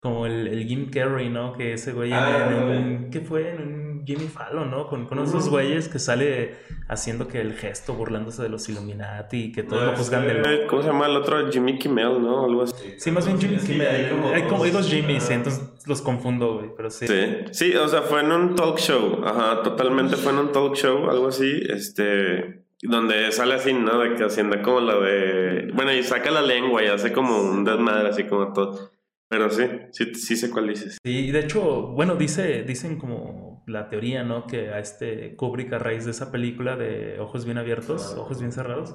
[0.00, 1.52] como el, el Jim Carrey, ¿no?
[1.54, 3.50] Que ese güey en, ah, ¿qué fue?
[3.54, 4.86] En un Jimmy Fallon, ¿no?
[4.86, 6.56] Con, con esos güeyes que sale
[6.90, 10.40] haciendo que el gesto, burlándose de los Illuminati y que todos lo Pues, juzgan de
[10.42, 11.50] eh, ¿Cómo se llama el otro?
[11.50, 12.44] Jimmy Kimmel, ¿no?
[12.44, 12.96] Algo así.
[12.98, 13.86] Sí, más bien Jimmy Sí, Kimmel.
[13.88, 15.34] hay como Hay como, hay dos- dos Jimmys, ah.
[15.34, 17.06] entonces los confundo, güey, pero sí.
[17.06, 20.74] Sí, sí, o sea, fue en un talk show, ajá, totalmente fue en un talk
[20.74, 23.98] show, algo así, este, donde sale así, ¿no?
[23.98, 27.64] De que haciendo como lo de, bueno, y saca la lengua y hace como un
[27.64, 28.92] desmadre, así como todo,
[29.28, 30.98] pero sí, sí, sí sé cuál dices.
[31.04, 34.46] Sí, y de hecho, bueno, dice, dicen como la teoría, ¿no?
[34.46, 38.52] Que a este Kubrick a raíz de esa película de Ojos Bien Abiertos, Ojos Bien
[38.52, 38.94] Cerrados,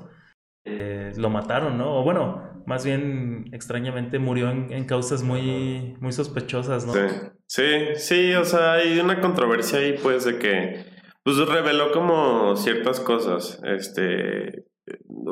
[0.65, 1.99] eh, lo mataron, ¿no?
[1.99, 6.93] O bueno, más bien extrañamente murió en, en causas muy, muy sospechosas, ¿no?
[6.93, 6.99] Sí,
[7.47, 7.63] sí,
[7.95, 10.85] sí, o sea, hay una controversia ahí, pues, de que,
[11.37, 14.65] pues, reveló como ciertas cosas, este,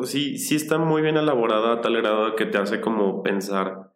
[0.04, 3.92] sí, sí está muy bien elaborada a tal grado que te hace como pensar,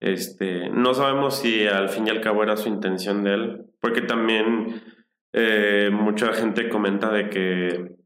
[0.00, 4.02] este, no sabemos si al fin y al cabo era su intención de él, porque
[4.02, 4.82] también
[5.32, 7.99] eh, mucha gente comenta de que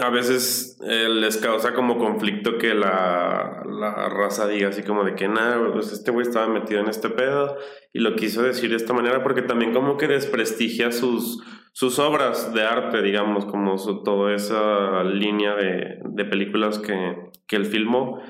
[0.00, 5.14] a veces eh, les causa como conflicto que la, la raza diga así como de
[5.14, 7.56] que nada, pues este güey estaba metido en este pedo
[7.92, 12.52] y lo quiso decir de esta manera porque también como que desprestigia sus, sus obras
[12.54, 18.20] de arte, digamos, como su, toda esa línea de, de películas que, que él filmó.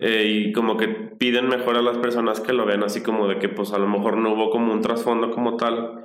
[0.00, 3.38] Eh, y como que piden mejor a las personas que lo ven así como de
[3.38, 6.04] que pues a lo mejor no hubo como un trasfondo como tal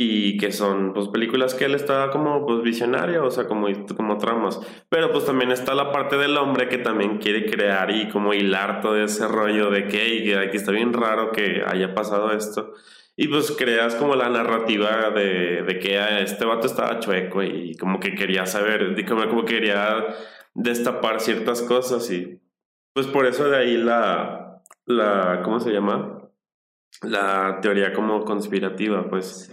[0.00, 4.16] y que son pues películas que él está como pues visionario, o sea, como, como
[4.16, 4.60] tramas.
[4.88, 8.80] Pero pues también está la parte del hombre que también quiere crear y como hilar
[8.80, 12.74] todo ese rollo de que, "Ey, que aquí está bien raro que haya pasado esto.
[13.16, 17.98] Y pues creas como la narrativa de, de que este vato estaba chueco y como
[17.98, 20.06] que quería saber, como, como quería
[20.54, 22.40] destapar ciertas cosas y
[22.94, 26.27] pues por eso de ahí la, la ¿cómo se llama?
[27.02, 29.52] La teoría como conspirativa, pues.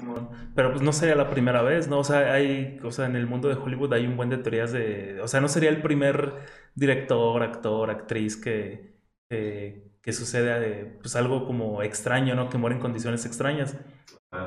[0.56, 2.00] Pero pues no sería la primera vez, ¿no?
[2.00, 4.72] O sea, hay, o sea, en el mundo de Hollywood hay un buen de teorías
[4.72, 6.34] de, o sea, no sería el primer
[6.74, 8.96] director, actor, actriz que,
[9.30, 12.50] que, que sucede eh, pues algo como extraño, ¿no?
[12.50, 13.78] Que muere en condiciones extrañas.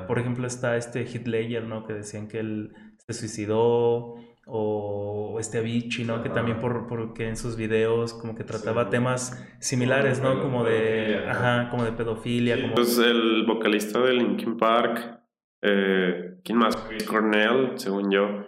[0.07, 1.87] Por ejemplo, está este Heath Ledger, ¿no?
[1.87, 2.74] Que decían que él
[3.07, 4.16] se suicidó,
[4.48, 6.22] o este Avicii, ¿no?
[6.22, 8.90] Que también por, porque en sus videos como que trataba Sí.
[8.90, 10.40] temas similares, ¿no?
[10.40, 12.74] Como de, ajá, como de pedofilia, Sí, como...
[12.74, 15.20] Pues el vocalista de Linkin Park,
[15.62, 16.76] eh, ¿quién más?
[17.08, 18.46] Cornell, según yo.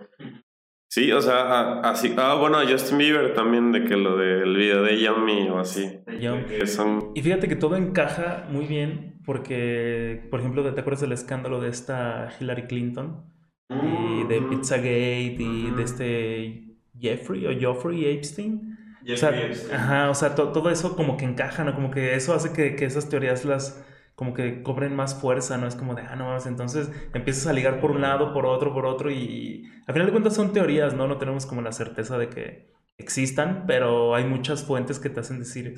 [0.88, 2.14] Sí, o sea, así.
[2.16, 6.00] Ah, bueno, Justin Bieber también, de que lo del video de Yummy o así.
[6.48, 7.12] Que son.
[7.14, 11.68] Y fíjate que todo encaja muy bien porque, por ejemplo, ¿te acuerdas del escándalo de
[11.68, 13.24] esta Hillary Clinton?
[13.70, 16.64] Y de Pizzagate y de este
[16.98, 18.76] Jeffrey o Geoffrey Epstein.
[19.14, 19.30] O sea,
[19.72, 21.74] ajá, o sea, to- todo eso como que encaja, ¿no?
[21.74, 25.66] Como que eso hace que, que esas teorías las como que cobren más fuerza, ¿no?
[25.66, 28.74] Es como de, ah, no mames, entonces empiezas a ligar por un lado, por otro,
[28.74, 31.06] por otro y al final de cuentas son teorías, ¿no?
[31.08, 35.38] No tenemos como la certeza de que existan, pero hay muchas fuentes que te hacen
[35.38, 35.76] decir,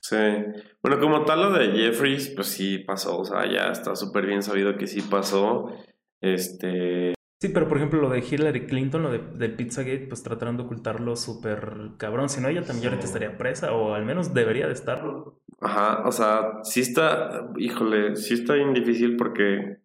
[0.00, 0.16] Sí.
[0.82, 3.20] Bueno, como tal, lo de Jeffries, pues sí pasó.
[3.20, 5.70] O sea, ya está súper bien sabido que sí pasó.
[6.24, 7.14] Este.
[7.38, 10.62] Sí, pero por ejemplo lo de Hillary Clinton, lo de, del Pizzagate, pues trataron de
[10.62, 12.30] ocultarlo súper cabrón.
[12.30, 15.42] Si no, ella también ahorita estaría presa, o al menos debería de estarlo.
[15.60, 19.76] Ajá, o sea, sí está, híjole, sí está bien difícil porque,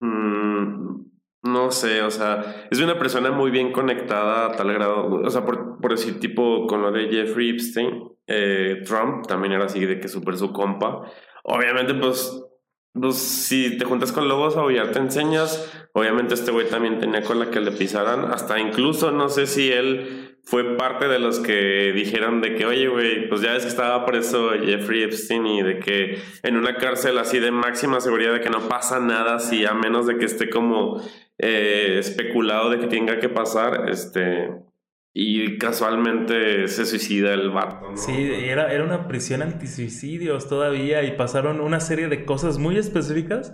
[0.00, 1.02] mm,
[1.44, 5.44] no sé, o sea, es una persona muy bien conectada a tal grado, o sea,
[5.44, 10.00] por, por decir, tipo, con lo de Jeffrey Epstein, eh, Trump también era así de
[10.00, 11.04] que súper su compa.
[11.44, 12.49] Obviamente, pues,
[12.92, 15.70] pues, si te juntas con lobos a te enseñas.
[15.92, 18.32] Obviamente este güey también tenía con la que le pisaran.
[18.32, 22.88] Hasta incluso no sé si él fue parte de los que dijeron de que, oye,
[22.88, 27.18] güey, pues ya ves que estaba preso Jeffrey Epstein y de que en una cárcel
[27.18, 30.50] así de máxima seguridad de que no pasa nada si a menos de que esté
[30.50, 31.00] como
[31.38, 34.69] eh, especulado de que tenga que pasar, este...
[35.12, 37.90] Y casualmente se suicida el vato.
[37.90, 37.96] ¿no?
[37.96, 43.52] Sí, era, era una prisión antisuicidios todavía y pasaron una serie de cosas muy específicas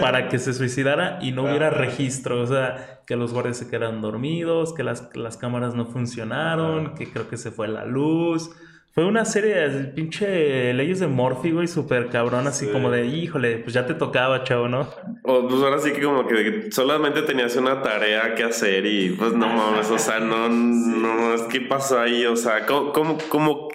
[0.00, 2.40] para que se suicidara y no hubiera registro.
[2.40, 7.10] O sea, que los guardias se quedaron dormidos, que las, las cámaras no funcionaron, que
[7.12, 8.50] creo que se fue la luz.
[8.94, 12.70] Fue una serie de pinche leyes de Morphy, güey, súper cabrón, así Sí.
[12.72, 14.88] como de, híjole, pues ya te tocaba, chavo, ¿no?
[15.24, 19.32] O pues ahora sí que como que solamente tenías una tarea que hacer y pues
[19.32, 23.68] no mames, o sea, no, no, es que pasó ahí, o sea, como, como, como-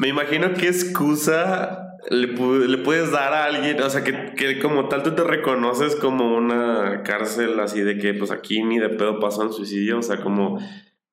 [0.00, 4.88] me imagino qué excusa le, le puedes dar a alguien, o sea, que, que como
[4.88, 9.20] tal tú te reconoces como una cárcel así de que pues aquí ni de pedo
[9.20, 10.58] pasó un suicidio, o sea, como,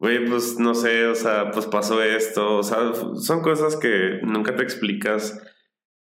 [0.04, 4.54] güey, pues no sé, o sea, pues pasó esto, o sea, son cosas que nunca
[4.54, 5.42] te explicas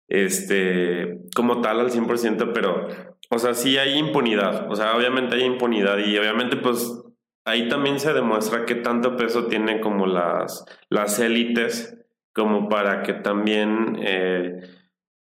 [0.07, 2.87] este, como tal al 100%, pero
[3.29, 6.89] o sea, sí hay impunidad, o sea, obviamente hay impunidad y obviamente pues
[7.43, 11.97] ahí también se demuestra qué tanto peso tienen como las, las élites
[12.33, 14.61] como para que también eh,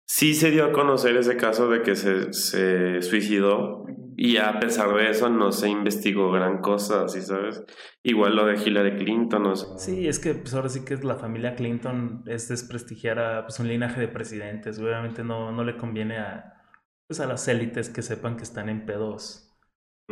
[0.05, 3.85] sí se dio a conocer ese caso de que se, se, suicidó
[4.17, 7.63] y a pesar de eso no se investigó gran cosa, ¿sí sabes?
[8.03, 9.67] Igual lo de Hillary Clinton, no sé.
[9.77, 13.67] Sí, es que pues ahora sí que la familia Clinton es desprestigiar a pues, un
[13.67, 16.63] linaje de presidentes, obviamente no, no le conviene a,
[17.07, 19.41] pues, a las élites que sepan que están en pedos.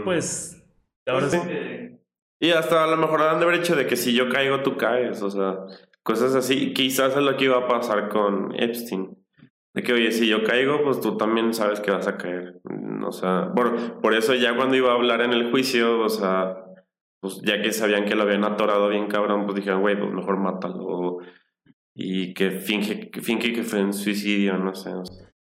[0.03, 0.63] Pues
[1.05, 1.93] ahora pues sí
[2.43, 4.75] y hasta a lo mejor han de haber hecho de que si yo caigo, tú
[4.75, 5.59] caes, o sea,
[6.03, 6.73] cosas así.
[6.73, 9.17] Quizás es lo que iba a pasar con Epstein.
[9.73, 12.61] De que, oye, si yo caigo, pues tú también sabes que vas a caer.
[13.05, 16.57] O sea, por, por eso ya cuando iba a hablar en el juicio, o sea,
[17.19, 20.37] pues ya que sabían que lo habían atorado bien cabrón, pues dijeron, güey, pues mejor
[20.37, 21.17] mátalo.
[21.95, 24.91] Y que finge, que que fue un suicidio, no sé.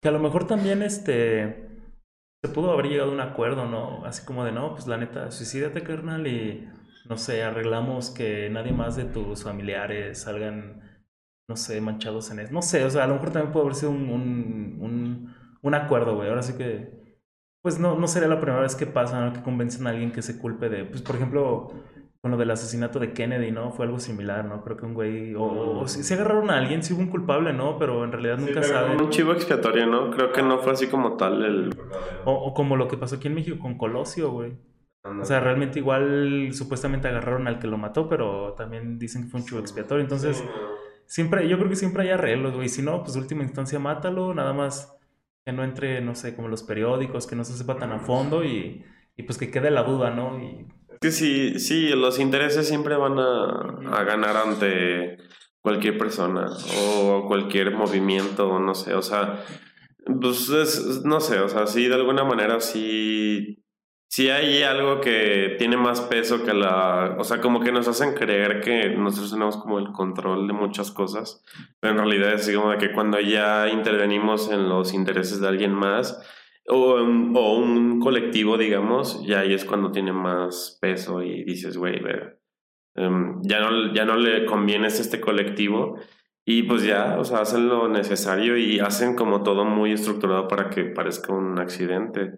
[0.01, 1.69] Que a lo mejor también este
[2.45, 4.05] se pudo haber llegado a un acuerdo, ¿no?
[4.05, 6.69] Así como de, no, pues la neta, suicídate, carnal, y
[7.09, 10.92] no sé, arreglamos que nadie más de tus familiares salgan,
[11.49, 12.53] no sé, manchados en eso.
[12.53, 16.17] No sé, o sea, a lo mejor también puede haber sido un, un, un, acuerdo,
[16.17, 16.29] güey.
[16.29, 17.19] Ahora sí que,
[17.63, 19.33] pues no, no sería la primera vez que pasa, ¿no?
[19.33, 21.73] Que convencen a alguien que se culpe de, pues por ejemplo,
[22.21, 23.73] con lo del asesinato de Kennedy, ¿no?
[23.73, 24.63] Fue algo similar, ¿no?
[24.63, 27.79] Creo que un güey, o, si, agarraron a alguien, sí hubo un culpable, ¿no?
[27.79, 29.01] Pero en realidad nunca saben.
[29.01, 30.11] Un chivo expiatorio, ¿no?
[30.11, 31.77] Creo que no fue así como tal el...
[32.25, 34.57] O, o como lo que pasó aquí en México con Colosio, güey.
[35.05, 39.41] O sea, realmente igual supuestamente agarraron al que lo mató, pero también dicen que fue
[39.41, 40.03] un chivo expiatorio.
[40.03, 40.45] Entonces,
[41.13, 42.71] siempre, yo creo que siempre hay arreglos, güey.
[42.71, 44.97] Si no, pues última instancia mátalo, nada más
[45.45, 48.43] que no entre, no sé, como los periódicos, que no se sepa tan a fondo
[48.43, 48.83] y,
[49.15, 50.43] y pues que quede la duda, ¿no?
[50.43, 50.67] Y...
[51.03, 55.19] Que sí, sí, los intereses siempre van a, a ganar ante
[55.61, 56.47] cualquier persona
[56.79, 59.45] o cualquier movimiento, no sé, o sea,
[60.19, 63.62] pues es, no sé, o sea, sí, de alguna manera sí
[64.13, 68.13] si hay algo que tiene más peso que la, o sea, como que nos hacen
[68.13, 71.43] creer que nosotros tenemos como el control de muchas cosas,
[71.81, 75.73] pero en realidad es como de que cuando ya intervenimos en los intereses de alguien
[75.73, 76.21] más
[76.69, 81.99] o, o un colectivo, digamos, ya ahí es cuando tiene más peso y dices, güey,
[82.97, 85.97] um, ya, no, ya no le conviene a este colectivo
[86.45, 90.69] y pues ya, o sea, hacen lo necesario y hacen como todo muy estructurado para
[90.69, 92.35] que parezca un accidente.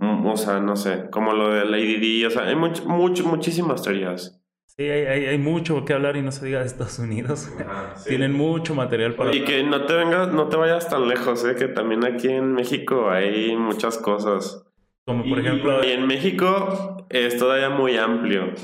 [0.00, 3.82] Mm, o sea, no sé, como lo de Lady D, o sea, hay much, muchísimas
[3.82, 4.42] teorías.
[4.64, 7.52] Sí, hay, hay, hay, mucho que hablar y no se diga de Estados Unidos.
[8.08, 11.54] Tienen mucho material para Y que no te vengas, no te vayas tan lejos, ¿eh?
[11.54, 14.64] que también aquí en México hay muchas cosas.
[15.04, 15.84] Como por ejemplo...
[15.84, 18.54] Y en México es todavía muy amplio.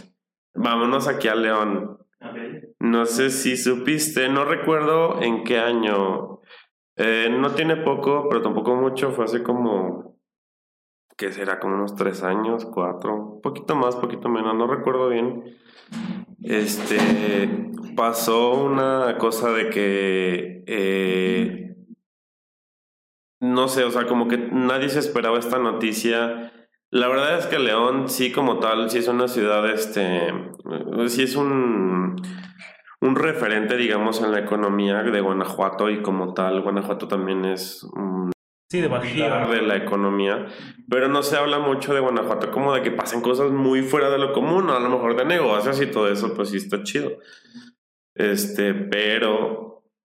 [0.54, 1.98] Vámonos aquí a León.
[2.80, 6.40] No sé si supiste, no recuerdo en qué año.
[6.96, 10.15] Eh, no tiene poco, pero tampoco mucho, fue hace como
[11.16, 15.56] que será como unos tres años, cuatro, poquito más, poquito menos, no recuerdo bien.
[16.42, 21.66] Este pasó una cosa de que eh,
[23.40, 26.52] no sé, o sea, como que nadie se esperaba esta noticia.
[26.90, 30.32] La verdad es que León, sí, como tal, sí es una ciudad, este,
[31.08, 32.16] sí es un,
[33.00, 38.30] un referente, digamos, en la economía de Guanajuato y como tal, Guanajuato también es un
[38.68, 39.48] Sí, de Bajío.
[39.48, 40.46] De la economía.
[40.88, 44.18] Pero no se habla mucho de Guanajuato como de que pasen cosas muy fuera de
[44.18, 47.18] lo común, a lo mejor de negocios y todo eso, pues sí está chido.
[48.14, 49.66] Este, pero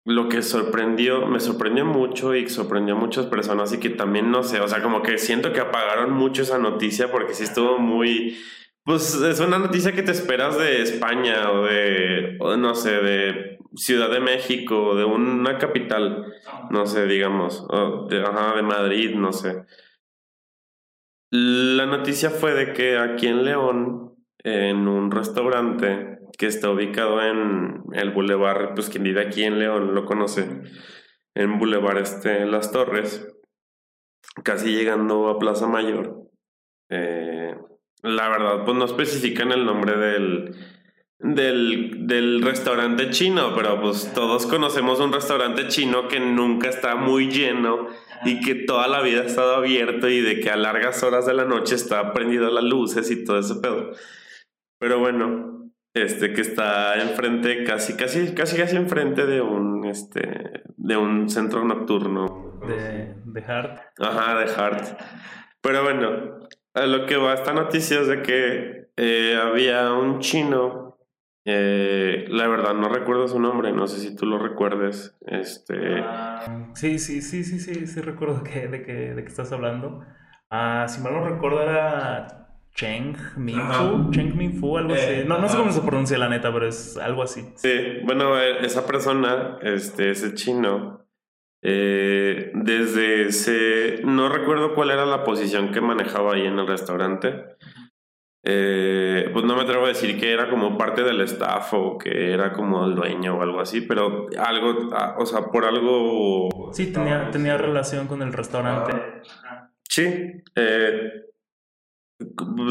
[0.08, 4.42] lo que sorprendió, me sorprendió mucho y sorprendió a muchas personas y que también no
[4.42, 8.38] sé, o sea, como que siento que apagaron mucho esa noticia porque sí estuvo muy,
[8.84, 14.10] pues es una noticia que te esperas de España o de, no sé, de Ciudad
[14.10, 16.26] de México, de una capital,
[16.70, 17.66] no sé, digamos,
[18.08, 19.64] de, ajá, de Madrid, no sé.
[21.30, 27.84] La noticia fue de que aquí en León, en un restaurante que está ubicado en
[27.92, 30.48] el Boulevard, pues quien vive aquí en León lo conoce,
[31.34, 33.28] en Boulevard este, Las Torres,
[34.42, 36.28] casi llegando a Plaza Mayor.
[36.90, 37.54] Eh,
[38.02, 40.56] la verdad, pues no especifican el nombre del,
[41.20, 47.28] del, del restaurante chino, pero pues todos conocemos un restaurante chino que nunca está muy
[47.28, 47.88] lleno
[48.24, 51.34] y que toda la vida ha estado abierto y de que a largas horas de
[51.34, 53.92] la noche está prendido las luces y todo ese pedo.
[54.78, 60.96] Pero bueno, este que está enfrente, casi, casi, casi, casi enfrente de un, este, de
[60.96, 62.60] un centro nocturno.
[62.66, 63.80] De, de Hart.
[63.98, 65.00] Ajá, de Hart.
[65.60, 66.38] Pero bueno,
[66.74, 70.87] a lo que va esta noticia es de que eh, había un chino
[71.50, 75.16] eh, la verdad, no recuerdo su nombre, no sé si tú lo recuerdes.
[75.26, 76.04] Este...
[76.74, 80.04] sí, sí, sí, sí, sí, sí recuerdo que, de, que, de que estás hablando.
[80.50, 85.24] Ah, si mal no recuerdo era Cheng Minfu, Cheng Minfu, algo así.
[85.26, 87.50] No, no sé cómo se pronuncia la neta, pero es algo así.
[87.56, 91.06] Sí, bueno, eh, esa persona, este, ese chino,
[91.62, 97.56] eh, desde ese, no recuerdo cuál era la posición que manejaba ahí en el restaurante.
[98.50, 102.32] Eh, pues no me atrevo a decir que era como parte del staff o que
[102.32, 106.70] era como el dueño o algo así, pero algo, ah, o sea, por algo...
[106.72, 108.94] Sí, tenía, tenía relación con el restaurante.
[109.86, 111.26] Sí, eh,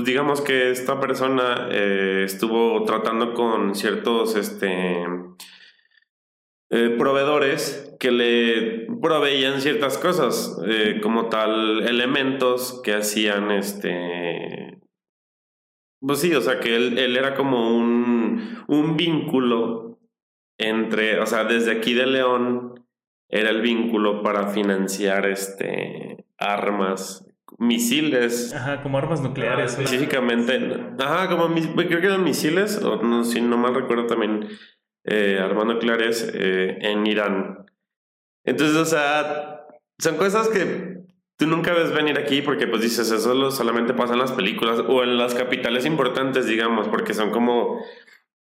[0.04, 5.06] digamos que esta persona eh, estuvo tratando con ciertos este,
[6.72, 10.60] eh, proveedores que le proveían ciertas cosas,
[11.04, 14.67] como tal elementos que hacían este...
[16.00, 20.00] Pues sí, o sea que él, él era como un, un vínculo
[20.58, 22.86] entre, o sea, desde aquí de León
[23.30, 27.26] era el vínculo para financiar este armas,
[27.58, 28.54] misiles.
[28.54, 29.72] Ajá, como armas nucleares.
[29.72, 30.60] Específicamente.
[31.00, 34.48] Ajá, como creo que eran misiles, o no, si no mal recuerdo también,
[35.04, 37.66] eh, armas nucleares eh, en Irán.
[38.46, 39.66] Entonces, o sea,
[40.00, 40.97] son cosas que
[41.38, 45.04] tú nunca ves venir aquí porque pues dices, eso solamente pasa en las películas o
[45.04, 47.80] en las capitales importantes, digamos, porque son como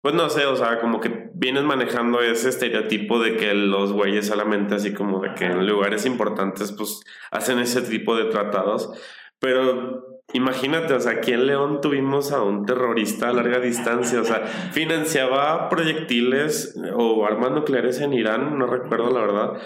[0.01, 4.27] pues no sé, o sea, como que vienes manejando ese estereotipo de que los güeyes
[4.27, 8.91] solamente así como de que en lugares importantes pues hacen ese tipo de tratados.
[9.39, 14.23] Pero imagínate, o sea, aquí en León tuvimos a un terrorista a larga distancia, o
[14.23, 19.61] sea, financiaba proyectiles o armas nucleares en Irán, no recuerdo la verdad.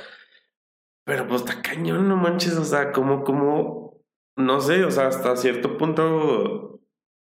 [1.05, 4.01] Pero pues está cañón, no manches, o sea, como, como,
[4.35, 6.75] no sé, o sea, hasta cierto punto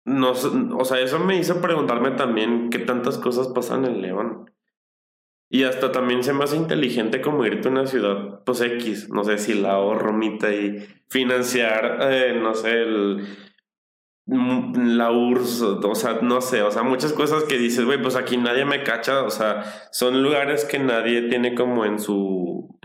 [0.04, 4.50] no, o sea, eso me hizo preguntarme también qué tantas cosas pasan en León.
[5.48, 9.22] Y hasta también se me hace inteligente como irte a una ciudad, pues X, no
[9.22, 10.78] sé si la Romita y
[11.08, 13.26] financiar, eh, no sé, el,
[14.26, 18.16] mm, la URSS, o sea, no sé, o sea, muchas cosas que dices, güey, pues
[18.16, 19.62] aquí nadie me cacha, o sea,
[19.92, 22.78] son lugares que nadie tiene como en su,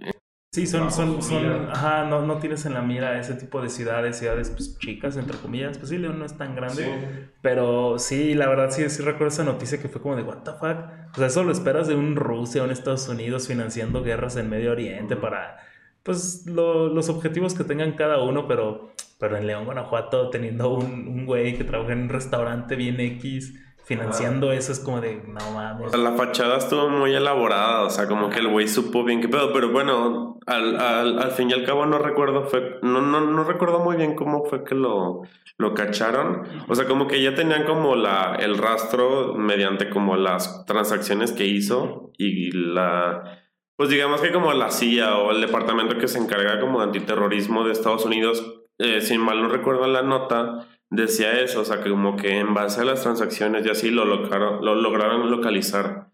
[0.57, 4.17] Sí, son, son, son, ajá, no, no tienes en la mira ese tipo de ciudades,
[4.17, 5.77] ciudades pues, chicas, entre comillas.
[5.77, 9.43] Pues sí, León no es tan grande, pero sí, la verdad sí, sí recuerdo esa
[9.43, 11.13] noticia que fue como de, what the fuck.
[11.13, 14.71] O sea, eso lo esperas de un Rusia un Estados Unidos financiando guerras en Medio
[14.71, 15.59] Oriente para,
[16.01, 21.27] pues, los objetivos que tengan cada uno, pero, pero en León, Guanajuato, teniendo un, un
[21.27, 23.53] güey que trabaja en un restaurante bien X
[23.87, 25.95] financiando eso es como de, no mames.
[25.95, 29.53] La fachada estuvo muy elaborada, o sea, como que el güey supo bien qué pedo,
[29.53, 33.45] pero bueno, al, al, al, fin y al cabo no recuerdo, fue, no, no, no
[33.45, 35.21] recuerdo muy bien cómo fue que lo,
[35.57, 36.43] lo cacharon.
[36.67, 41.45] O sea, como que ya tenían como la, el rastro mediante como las transacciones que
[41.45, 43.41] hizo y la...
[43.77, 47.63] Pues digamos que como la CIA o el departamento que se encarga como de antiterrorismo
[47.63, 48.43] de Estados Unidos,
[48.79, 52.53] eh, sin mal no recuerdo la nota, decía eso, o sea, que como que en
[52.53, 56.07] base a las transacciones y así lo lograron, lo lograron localizar.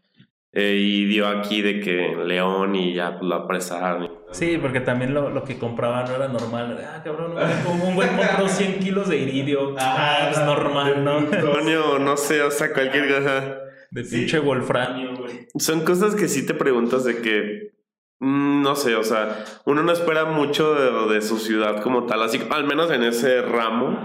[0.56, 4.12] Eh, y dio aquí de que León y ya pues, lo apresaron.
[4.32, 6.80] Sí, porque también lo, lo, que compraba no era normal.
[6.88, 7.34] Ah, cabrón,
[7.66, 9.76] como un güey compró 100 kilos de iridio.
[9.80, 11.26] Ah, es normal, ¿no?
[11.26, 13.58] Coño, no sé, o sea, cualquier cosa.
[13.90, 15.48] De pinche wolframio, güey.
[15.58, 17.72] Son cosas que sí te preguntas de que
[18.20, 22.22] mm, no sé, o sea, uno no espera mucho de, de, su ciudad como tal,
[22.22, 24.00] así al menos en ese ramo.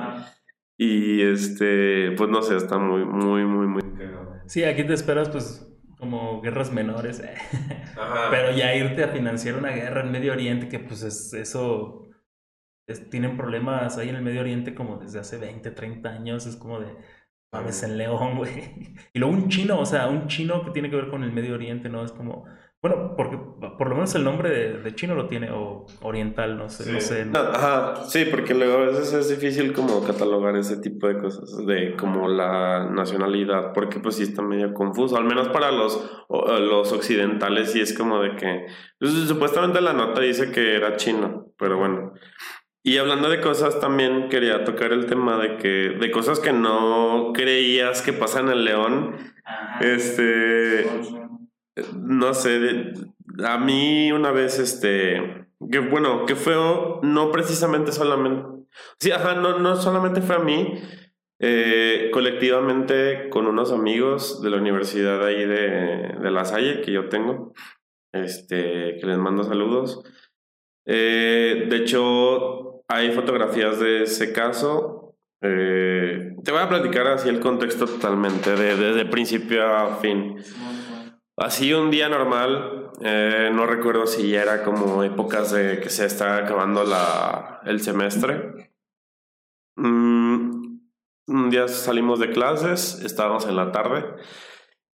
[0.81, 3.83] Y este, pues no sé, está muy, muy, muy, muy
[4.47, 5.69] Sí, aquí te esperas, pues,
[5.99, 7.21] como guerras menores.
[8.31, 12.09] Pero ya irte a financiar una guerra en Medio Oriente, que pues es eso.
[13.11, 16.47] tienen problemas ahí en el Medio Oriente como desde hace 20, 30 años.
[16.47, 16.97] Es como de.
[17.53, 18.95] Mames en León, güey.
[19.13, 21.55] Y luego un chino, o sea, un chino que tiene que ver con el Medio
[21.55, 22.05] Oriente, ¿no?
[22.05, 22.47] Es como
[22.81, 23.37] bueno, porque
[23.77, 27.27] por lo menos el nombre de, chino lo tiene, o oriental, no sé, no sé.
[27.35, 31.97] Ajá, sí, porque luego a veces es difícil como catalogar ese tipo de cosas, de
[31.97, 37.73] como la nacionalidad, porque pues sí está medio confuso, al menos para los, los occidentales
[37.73, 38.67] sí es como de que,
[39.01, 42.13] pues, supuestamente la nota dice que era chino, pero bueno.
[42.85, 47.33] Y hablando de cosas, también quería tocar el tema de que, de cosas que no
[47.35, 49.17] creías que pasan en León,
[49.81, 50.87] este
[51.97, 52.93] no sé,
[53.45, 56.55] a mí una vez, este, que bueno, que fue
[57.03, 58.67] no precisamente solamente,
[59.01, 60.81] sí, ajá, no, no solamente fue a mí,
[61.41, 67.09] eh, colectivamente con unos amigos de la universidad ahí de, de La Salle que yo
[67.09, 67.53] tengo,
[68.13, 70.03] este, que les mando saludos.
[70.87, 75.17] Eh, de hecho, hay fotografías de ese caso.
[75.43, 80.37] Eh, te voy a platicar así el contexto totalmente, de, desde principio a fin.
[81.39, 86.05] Así un día normal, eh, no recuerdo si ya era como épocas de que se
[86.05, 88.73] está acabando la, el semestre.
[89.77, 90.79] Mm,
[91.29, 94.05] un día salimos de clases, estábamos en la tarde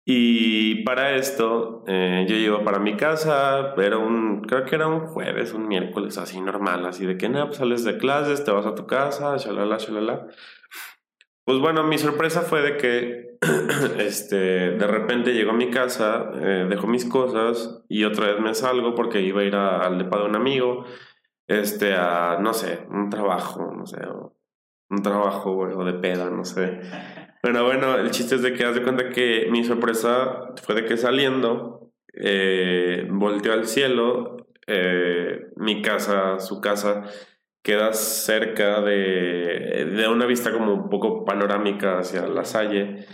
[0.05, 5.07] y para esto eh, yo iba para mi casa, era un, creo que era un
[5.07, 8.65] jueves, un miércoles así normal, así de que nada, pues sales de clases, te vas
[8.65, 10.27] a tu casa, shalala, shalala.
[11.45, 13.37] Pues bueno, mi sorpresa fue de que
[13.99, 18.53] este, de repente llego a mi casa, eh, dejo mis cosas y otra vez me
[18.55, 20.85] salgo porque iba a ir al depa de un amigo,
[21.47, 23.97] este, a, no sé, un trabajo, no sé,
[24.89, 26.79] un trabajo o de peda, no sé.
[27.41, 30.85] Bueno, bueno, el chiste es de que haz de cuenta que mi sorpresa fue de
[30.85, 37.03] que saliendo, eh, volteó al cielo, eh, mi casa, su casa,
[37.63, 43.07] queda cerca de, de una vista como un poco panorámica hacia la salle.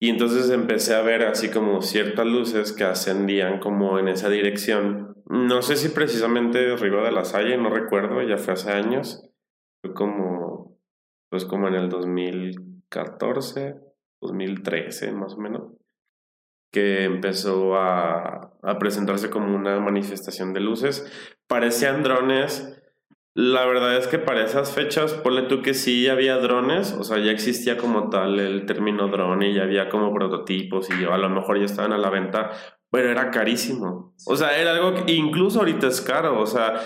[0.00, 5.16] Y entonces empecé a ver así como ciertas luces que ascendían como en esa dirección.
[5.26, 9.28] No sé si precisamente arriba de la salle, no recuerdo, ya fue hace años.
[9.82, 10.78] Fue como,
[11.28, 13.80] pues como en el 2014,
[14.20, 15.72] 2013 más o menos,
[16.70, 21.10] que empezó a, a presentarse como una manifestación de luces.
[21.48, 22.75] Parecían drones,
[23.36, 27.18] la verdad es que para esas fechas, ponle tú que sí había drones, o sea,
[27.18, 31.28] ya existía como tal el término drone y ya había como prototipos y a lo
[31.28, 32.52] mejor ya estaban a la venta,
[32.90, 34.14] pero era carísimo.
[34.26, 36.80] O sea, era algo que incluso ahorita es caro, o sea,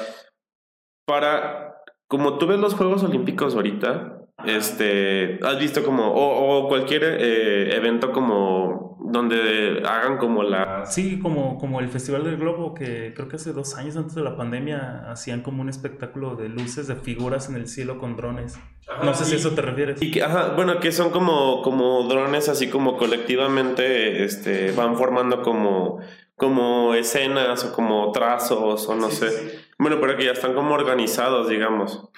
[1.06, 1.76] para,
[2.08, 8.10] como tú ves los Juegos Olímpicos ahorita, este, has visto como, o, cualquier eh, evento
[8.10, 8.69] como
[9.02, 10.84] donde hagan como la...
[10.86, 14.22] Sí, como, como el Festival del Globo, que creo que hace dos años antes de
[14.22, 18.58] la pandemia hacían como un espectáculo de luces, de figuras en el cielo con drones.
[19.02, 20.02] no sé si eso te refieres.
[20.02, 25.42] Y que, ajá, bueno, que son como, como drones así como colectivamente este, van formando
[25.42, 26.00] como,
[26.36, 29.60] como escenas o como trazos o no sé.
[29.78, 32.10] Bueno, pero que ya están como organizados, digamos.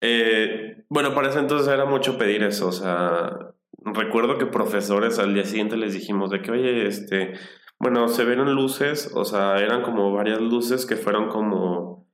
[0.00, 3.52] Eh, bueno, para eso entonces era mucho pedir eso, o sea,
[3.94, 7.34] recuerdo que profesores al día siguiente les dijimos de que, oye, este,
[7.78, 12.08] bueno, se vieron luces, o sea, eran como varias luces que fueron como,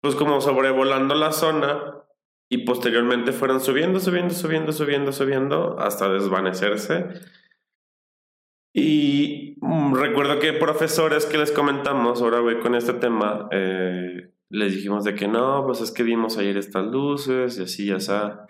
[0.00, 2.04] pues como sobrevolando la zona
[2.48, 7.06] y posteriormente fueron subiendo, subiendo, subiendo, subiendo, subiendo hasta desvanecerse.
[8.72, 14.74] Y mm, recuerdo que profesores que les comentamos, ahora voy con este tema, eh, les
[14.74, 18.46] dijimos de que no, pues es que vimos ayer estas luces y así, ya está.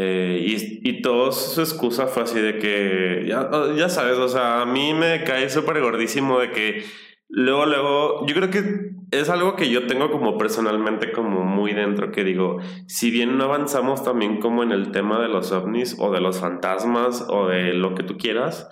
[0.00, 4.62] Eh, y, y todo su excusa fue así de que, ya, ya sabes, o sea,
[4.62, 6.84] a mí me cae súper gordísimo de que
[7.28, 12.12] luego, luego, yo creo que es algo que yo tengo como personalmente como muy dentro,
[12.12, 16.12] que digo, si bien no avanzamos también como en el tema de los ovnis o
[16.12, 18.68] de los fantasmas o de lo que tú quieras,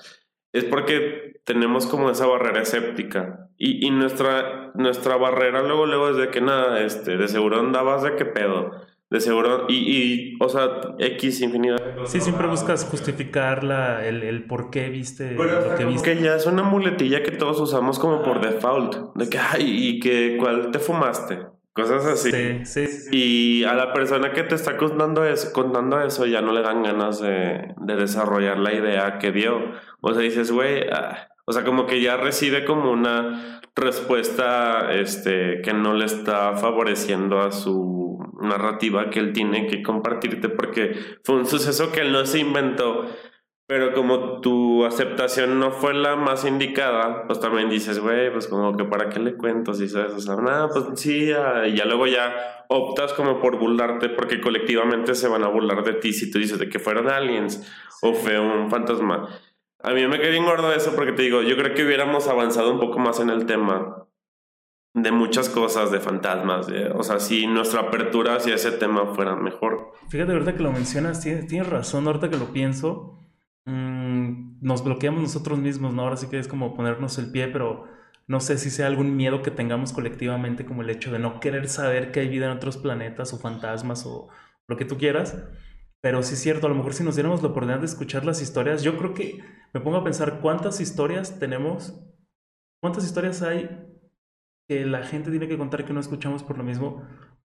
[0.52, 3.50] es porque tenemos como esa barrera escéptica.
[3.56, 8.04] Y, y nuestra, nuestra barrera luego, luego es de que nada, este, de seguro andabas
[8.04, 8.70] de qué pedo.
[9.08, 11.78] De seguro, y, y o sea, X infinidad.
[12.06, 16.16] Sí, siempre buscas justificar la, el, el por qué viste lo que viste.
[16.16, 19.14] Que ya es una muletilla que todos usamos como por default.
[19.14, 21.38] De que, ay, y que, ¿cuál te fumaste?
[21.72, 22.32] Cosas así.
[22.32, 23.10] Sí, sí, sí.
[23.12, 26.82] Y a la persona que te está contando eso, contando eso ya no le dan
[26.82, 29.60] ganas de, de desarrollar la idea que vio.
[30.00, 35.60] O sea, dices, güey, ah, o sea, como que ya recibe como una respuesta este,
[35.62, 41.36] que no le está favoreciendo a su narrativa que él tiene que compartirte porque fue
[41.36, 43.06] un suceso que él no se inventó.
[43.68, 48.76] Pero como tu aceptación no fue la más indicada, pues también dices, güey, pues como
[48.76, 52.06] que para qué le cuento, si sabes, o sea, nada, pues sí, y ya luego
[52.06, 56.38] ya optas como por burlarte porque colectivamente se van a burlar de ti si tú
[56.38, 57.60] dices de que fueron aliens
[58.02, 59.28] o fue un fantasma.
[59.86, 62.80] A mí me quedé gordo eso porque te digo, yo creo que hubiéramos avanzado un
[62.80, 64.04] poco más en el tema
[64.94, 69.92] de muchas cosas, de fantasmas, o sea, si nuestra apertura hacia ese tema fuera mejor.
[70.08, 73.16] Fíjate, ahorita que lo mencionas, tienes, tienes razón, ahorita que lo pienso,
[73.66, 76.02] mmm, nos bloqueamos nosotros mismos, ¿no?
[76.02, 77.84] Ahora sí que es como ponernos el pie, pero
[78.26, 81.68] no sé si sea algún miedo que tengamos colectivamente, como el hecho de no querer
[81.68, 84.30] saber que hay vida en otros planetas o fantasmas o
[84.66, 85.36] lo que tú quieras.
[86.06, 88.40] Pero sí es cierto, a lo mejor si nos diéramos la oportunidad de escuchar las
[88.40, 89.42] historias, yo creo que
[89.74, 92.00] me pongo a pensar cuántas historias tenemos,
[92.80, 93.68] cuántas historias hay
[94.68, 97.02] que la gente tiene que contar que no escuchamos por lo mismo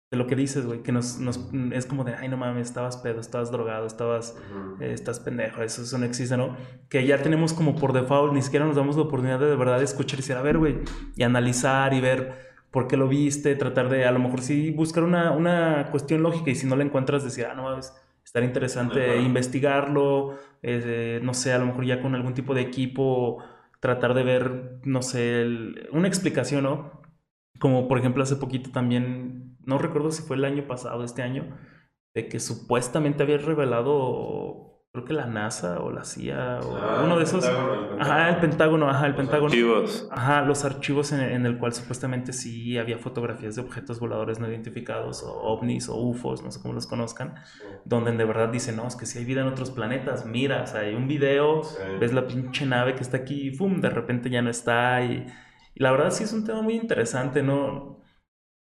[0.10, 2.96] de lo que dices, güey, que nos, nos, es como de, ay, no mames, estabas
[2.96, 4.38] pedo, estabas drogado, estabas,
[4.80, 6.56] eh, estás pendejo, eso, eso no existe, ¿no?
[6.88, 9.84] Que ya tenemos como por default, ni siquiera nos damos la oportunidad de de verdad
[9.84, 10.78] escuchar y decir, a ver, güey,
[11.18, 15.04] y analizar y ver por qué lo viste, tratar de, a lo mejor sí, buscar
[15.04, 17.94] una, una cuestión lógica y si no la encuentras, decir, ah, no mames
[18.36, 23.42] estar interesante investigarlo, eh, no sé, a lo mejor ya con algún tipo de equipo,
[23.80, 25.46] tratar de ver, no sé,
[25.94, 27.02] una explicación, ¿no?
[27.60, 31.58] Como por ejemplo hace poquito también, no recuerdo si fue el año pasado, este año,
[32.14, 37.16] de que supuestamente había revelado creo que la NASA o la CIA o Ah, uno
[37.18, 37.46] de el esos.
[37.46, 39.46] Pentágono, el Ajá, el Pentágono, ajá, el Los Pentágono.
[39.48, 40.08] archivos.
[40.12, 44.50] Ajá, los archivos en, en el cual supuestamente sí había fotografías de objetos voladores no
[44.50, 47.36] identificados o ovnis o UFOs, no sé cómo los conozcan,
[47.86, 50.68] donde de verdad dicen, no, es que si hay vida en otros planetas, mira, o
[50.68, 51.78] sea, hay un video, Sí.
[52.00, 53.80] ves la pinche nave que está aquí y ¡pum!
[53.82, 55.26] de repente ya no está y,
[55.76, 58.02] y la verdad sí es un tema muy interesante, ¿no?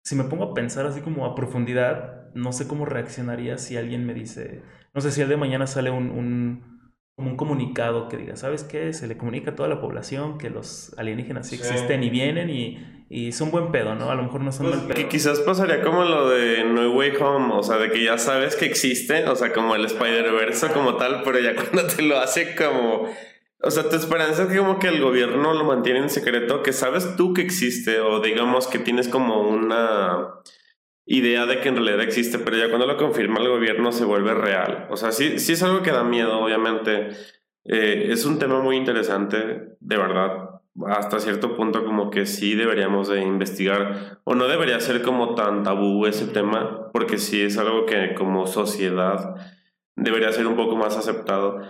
[0.04, 4.06] Si me pongo a pensar así como a profundidad, no sé cómo reaccionaría si alguien
[4.06, 4.62] me dice,
[4.98, 6.78] no sé si el de mañana sale un, un
[7.20, 8.94] un comunicado que diga, ¿sabes qué?
[8.94, 11.64] Se le comunica a toda la población que los alienígenas sí Sí.
[11.64, 14.12] existen y vienen y, y son buen pedo, ¿no?
[14.12, 14.96] A lo mejor no son Pues, mal pedo.
[14.98, 18.56] que quizás pasaría como lo de No Way Home, o sea, de que ya sabes
[18.56, 22.56] que existe, o sea, como el Spider-Verse como tal, pero ya cuando te lo hace
[22.56, 23.08] como...
[23.64, 26.72] O sea, tu esperanza es que como que el gobierno lo mantiene en secreto, que
[26.72, 30.36] sabes tú que existe, o digamos que tienes como una
[31.08, 34.34] idea de que en realidad existe, pero ya cuando lo confirma el gobierno se vuelve
[34.34, 34.88] real.
[34.92, 37.10] O sea, sí, sí es algo que da miedo, obviamente.
[37.64, 40.50] Eh, es un tema muy interesante, de verdad.
[40.86, 45.64] Hasta cierto punto como que sí deberíamos de investigar, o no debería ser como tan
[45.64, 49.36] tabú ese tema, porque sí es algo que como sociedad
[49.96, 51.62] debería ser un poco más aceptado.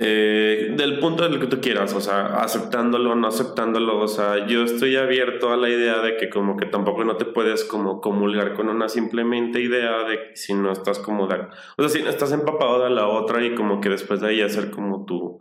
[0.00, 4.62] Eh, del punto del que tú quieras, o sea, aceptándolo no aceptándolo, o sea, yo
[4.62, 8.54] estoy abierto a la idea de que como que tampoco no te puedes como comulgar
[8.54, 11.40] con una simplemente idea de si no estás como de,
[11.76, 14.40] o sea, si no estás empapado de la otra y como que después de ahí
[14.40, 15.40] hacer como tu,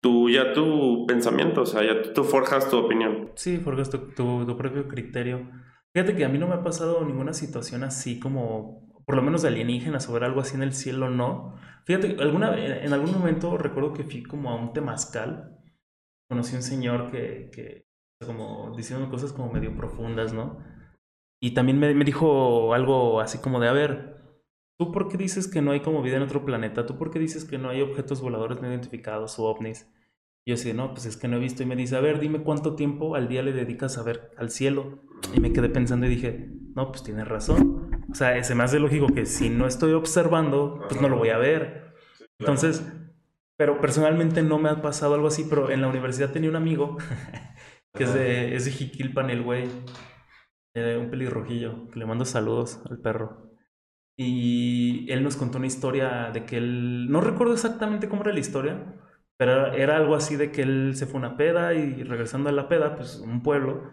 [0.00, 3.32] tu ya tu pensamiento, o sea, ya tú, forjas tu opinión.
[3.34, 5.50] Sí, forjas tu, tu propio criterio.
[5.92, 9.42] Fíjate que a mí no me ha pasado ninguna situación así como, por lo menos
[9.42, 11.54] de alienígenas o ver algo así en el cielo, no.
[11.84, 15.60] Fíjate, alguna, en algún momento recuerdo que fui como a un temazcal.
[16.28, 17.86] Conocí un señor que, que
[18.24, 20.58] como diciendo cosas como medio profundas, ¿no?
[21.40, 24.16] Y también me, me dijo algo así como de, a ver,
[24.78, 26.86] ¿tú por qué dices que no hay como vida en otro planeta?
[26.86, 29.88] ¿Tú por qué dices que no hay objetos voladores no identificados o ovnis?
[30.44, 31.62] Y yo así, no, pues es que no he visto.
[31.62, 34.50] Y me dice, a ver, dime cuánto tiempo al día le dedicas a ver al
[34.50, 35.02] cielo.
[35.34, 37.85] Y me quedé pensando y dije, no, pues tienes razón.
[38.10, 41.30] O sea, se me hace lógico que si no estoy observando, pues no lo voy
[41.30, 41.94] a ver.
[42.38, 42.84] Entonces,
[43.56, 46.98] pero personalmente no me ha pasado algo así, pero en la universidad tenía un amigo
[47.94, 49.68] que es de, es de Jiquilpan, el güey,
[50.74, 53.50] eh, un pelirrojillo, que le mando saludos al perro.
[54.18, 58.40] Y él nos contó una historia de que él, no recuerdo exactamente cómo era la
[58.40, 58.94] historia,
[59.38, 62.52] pero era, algo así de que él se fue a una peda y regresando a
[62.52, 63.90] la peda, pues un pueblo,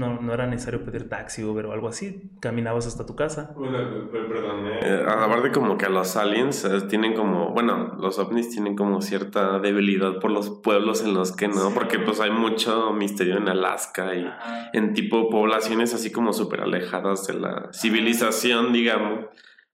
[0.00, 3.54] no, no era necesario pedir taxi, Uber o algo así, caminabas hasta tu casa.
[3.54, 4.66] perdón.
[4.82, 9.02] Eh, aparte como que a los aliens eh, tienen como, bueno, los ovnis tienen como
[9.02, 13.48] cierta debilidad por los pueblos en los que no, porque pues hay mucho misterio en
[13.48, 14.26] Alaska y
[14.72, 19.26] en tipo poblaciones así como súper alejadas de la civilización, digamos.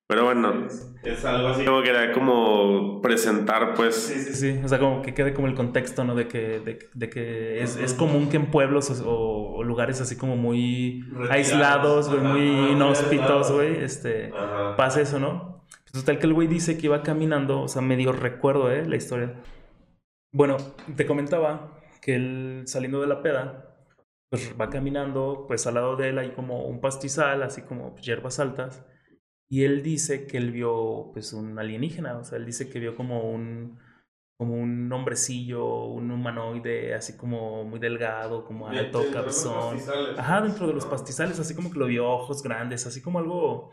[0.09, 0.69] Pero bueno,
[1.03, 3.97] es algo así como que era como presentar pues...
[3.97, 4.61] Sí, sí, sí.
[4.65, 6.15] O sea, como que quede como el contexto, ¿no?
[6.15, 10.17] De que, de, de que es, es común que en pueblos o, o lugares así
[10.17, 11.31] como muy Retirados.
[11.33, 14.77] aislados, güey, muy inhóspitos, güey, este, Ajá.
[14.77, 15.65] pasa eso, ¿no?
[15.91, 18.87] Pues total que el güey dice que iba caminando, o sea, medio recuerdo, ¿eh?
[18.87, 19.35] La historia.
[20.33, 20.57] Bueno,
[20.97, 23.75] te comentaba que él saliendo de la peda,
[24.31, 28.39] pues va caminando, pues al lado de él hay como un pastizal, así como hierbas
[28.39, 28.85] altas.
[29.49, 32.97] Y él dice que él vio pues un alienígena, o sea, él dice que vio
[32.97, 33.79] como un
[34.39, 39.79] como un hombrecillo, un humanoide así como muy delgado, como alto, cabezón.
[40.19, 43.73] Ajá, dentro de los pastizales, así como que lo vio ojos grandes, así como algo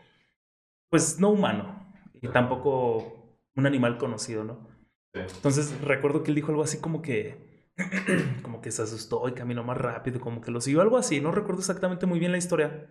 [0.90, 4.68] pues no humano y tampoco un animal conocido, ¿no?
[5.12, 7.70] Entonces recuerdo que él dijo algo así como que
[8.42, 11.30] como que se asustó y caminó más rápido, como que lo siguió algo así, no
[11.30, 12.88] recuerdo exactamente muy bien la historia.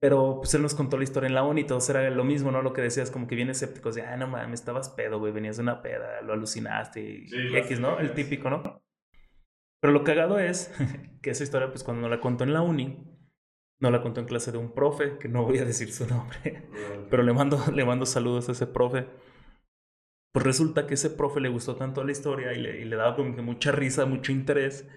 [0.00, 2.62] Pero pues él nos contó la historia en la uni, todos era lo mismo, ¿no?
[2.62, 5.58] Lo que decías, como que bien escépticos, de, ah, no mames, estabas pedo, güey, venías
[5.58, 7.98] de una peda, lo alucinaste y, Sí, y X, ¿no?
[7.98, 8.82] El típico, ¿no?
[9.80, 10.72] Pero lo cagado es
[11.22, 12.98] que esa historia, pues cuando nos la contó en la uni,
[13.78, 16.68] nos la contó en clase de un profe, que no voy a decir su nombre,
[17.10, 19.06] pero le mando, le mando saludos a ese profe.
[20.32, 23.16] Pues resulta que ese profe le gustó tanto la historia y le, y le daba
[23.16, 24.88] como que mucha risa, mucho interés,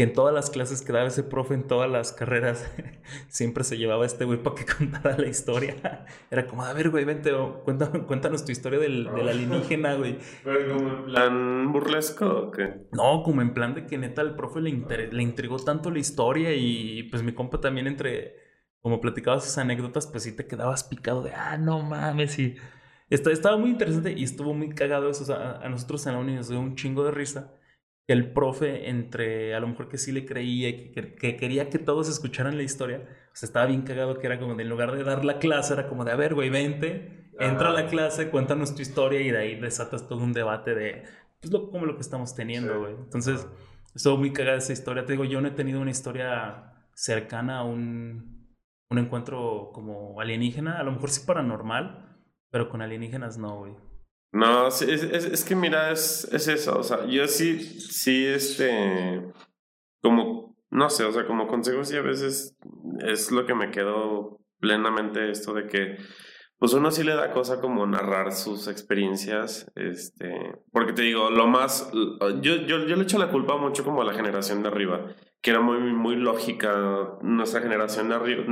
[0.00, 2.64] que en todas las clases que daba ese profe, en todas las carreras,
[3.28, 6.06] siempre se llevaba a este güey para que contara la historia.
[6.30, 7.30] Era como, a ver, güey, vente,
[7.64, 10.16] cuéntanos, cuéntanos tu historia del, del alienígena, güey.
[10.42, 12.86] Pero como en plan burlesco o qué?
[12.92, 15.98] No, como en plan de que neta al profe le, inter- le intrigó tanto la
[15.98, 18.36] historia y pues mi compa también entre,
[18.80, 22.56] como platicabas sus anécdotas, pues sí te quedabas picado de, ah, no mames, y
[23.10, 26.14] esta- estaba muy interesante y estuvo muy cagado eso, o sea, a, a nosotros en
[26.14, 27.52] la uni nos dio un chingo de risa.
[28.10, 31.70] Que el profe, entre a lo mejor que sí le creía y que, que, quería
[31.70, 34.90] que todos escucharan la historia, pues estaba bien cagado que era como de en lugar
[34.90, 38.28] de dar la clase, era como de, a ver, güey, vente, entra a la clase,
[38.28, 41.04] cuéntanos tu historia y de ahí desatas todo un debate de,
[41.40, 42.94] pues, lo, como lo que estamos teniendo, güey.
[42.94, 43.46] Entonces,
[43.94, 45.04] estuvo muy cagada esa historia.
[45.04, 48.56] Te digo, yo no he tenido una historia cercana a un,
[48.90, 52.18] un encuentro como alienígena, a lo mejor sí paranormal,
[52.50, 53.89] pero con alienígenas no, güey.
[54.32, 59.24] No, es, es, es, que mira, es, es eso, o sea, yo sí, sí, este,
[60.00, 62.56] como, no sé, o sea, como consejo sí a veces
[63.00, 65.96] es lo que me quedó plenamente esto de que,
[66.58, 71.48] pues uno sí le da cosa como narrar sus experiencias, este, porque te digo, lo
[71.48, 71.90] más,
[72.40, 75.12] yo, yo, yo le echo la culpa mucho como a la generación de arriba,
[75.42, 78.44] que era muy, muy lógica nuestra generación de arriba,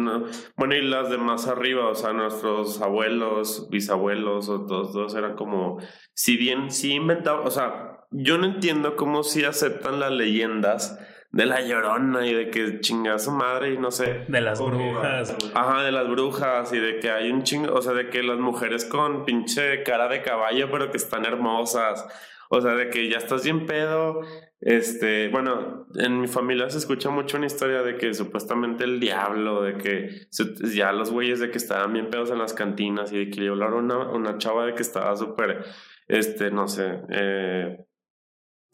[0.57, 5.37] bueno, y las de más arriba, o sea, nuestros abuelos, bisabuelos, o todos, todos eran
[5.37, 5.79] como,
[6.15, 10.99] si bien sí inventaban, o sea, yo no entiendo cómo sí aceptan las leyendas
[11.31, 14.25] de la llorona y de que chinga su madre y no sé.
[14.29, 15.37] De las brujas.
[15.55, 18.39] Ajá, de las brujas y de que hay un chingo, o sea, de que las
[18.39, 22.07] mujeres con pinche cara de caballo, pero que están hermosas.
[22.49, 24.23] O sea, de que ya estás bien pedo
[24.61, 29.63] este, bueno, en mi familia se escucha mucho una historia de que supuestamente el diablo,
[29.63, 30.29] de que
[30.75, 33.49] ya los güeyes de que estaban bien pedos en las cantinas y de que le
[33.51, 35.65] hablaron una, una chava de que estaba súper,
[36.09, 37.85] este, no sé, eh,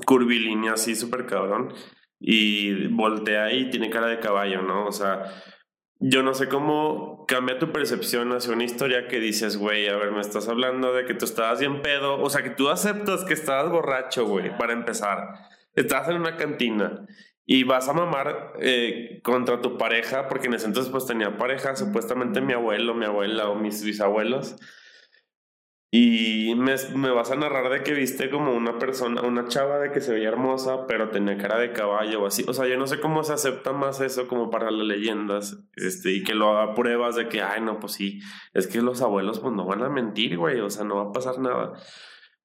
[0.07, 1.74] curvilínea así, súper cabrón,
[2.18, 4.87] y voltea y tiene cara de caballo, ¿no?
[4.87, 5.24] O sea,
[6.01, 10.12] yo no sé cómo cambia tu percepción hacia una historia que dices, güey, a ver,
[10.12, 13.35] me estás hablando de que tú estabas bien pedo, o sea, que tú aceptas que
[13.35, 17.07] estabas borracho, güey, para empezar estás en una cantina
[17.47, 21.77] y vas a mamar eh, contra tu pareja, porque en ese entonces pues tenía pareja,
[21.77, 24.57] supuestamente mi abuelo, mi abuela o mis bisabuelos.
[25.97, 29.93] Y me, me, vas a narrar de que viste como una persona, una chava de
[29.93, 32.45] que se veía hermosa, pero tenía cara de caballo o así.
[32.49, 36.11] O sea, yo no sé cómo se acepta más eso como para las leyendas, este,
[36.11, 38.20] y que lo haga pruebas de que, ay, no, pues sí,
[38.55, 41.12] es que los abuelos pues no van a mentir, güey, o sea, no va a
[41.12, 41.75] pasar nada.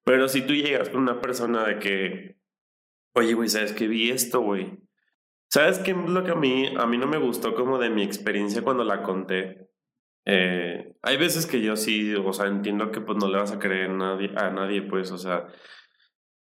[0.04, 2.39] Pero si tú llegas con una persona de que
[3.14, 4.78] Oye, güey, ¿sabes qué vi esto, güey?
[5.48, 8.02] ¿Sabes qué es lo que a mí, a mí no me gustó como de mi
[8.04, 9.68] experiencia cuando la conté?
[10.24, 13.58] Eh, hay veces que yo sí, o sea, entiendo que pues no le vas a
[13.58, 15.48] creer a nadie, pues, o sea,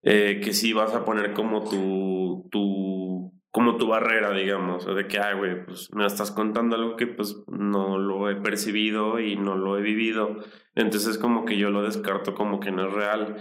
[0.02, 5.18] eh, que sí vas a poner como tu, tu, como tu barrera, digamos, de que,
[5.20, 9.56] ay, güey, pues me estás contando algo que pues no lo he percibido y no
[9.56, 10.36] lo he vivido,
[10.74, 13.36] entonces como que yo lo descarto como que no es real.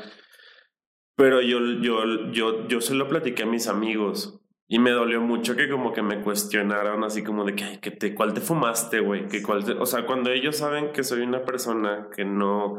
[1.15, 5.55] Pero yo, yo, yo, yo se lo platiqué a mis amigos y me dolió mucho
[5.55, 8.99] que como que me cuestionaran así como de que, ay, que te, ¿cuál te fumaste,
[8.99, 9.27] güey?
[9.27, 12.77] Que cuál o sea, cuando ellos saben que soy una persona que no,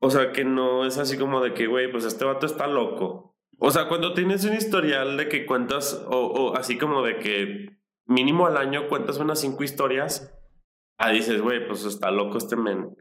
[0.00, 3.36] o sea, que no es así como de que, güey, pues este vato está loco.
[3.58, 7.78] O sea, cuando tienes un historial de que cuentas, o, o así como de que
[8.06, 10.34] mínimo al año cuentas unas cinco historias,
[10.98, 12.96] ah, dices, güey, pues está loco este men.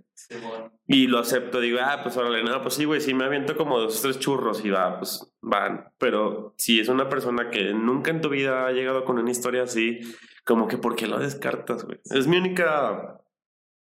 [0.88, 3.80] Y lo acepto, digo, ah, pues órale, no, pues sí, güey, sí me aviento como
[3.80, 5.92] dos tres churros y va, pues van.
[5.98, 9.64] Pero si es una persona que nunca en tu vida ha llegado con una historia
[9.64, 10.00] así,
[10.46, 12.00] como que ¿por qué lo descartas, güey?
[12.06, 13.20] Es mi única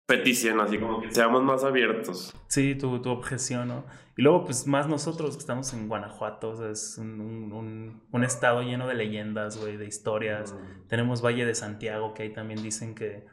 [0.07, 2.35] petición, así como que seamos más abiertos.
[2.49, 3.85] Sí, tu, tu objeción, ¿no?
[4.17, 8.25] Y luego, pues más nosotros que estamos en Guanajuato, o sea, es un, un, un,
[8.25, 10.55] estado lleno de leyendas, güey, de historias.
[10.89, 13.25] Tenemos Valle de Santiago, que ahí también dicen que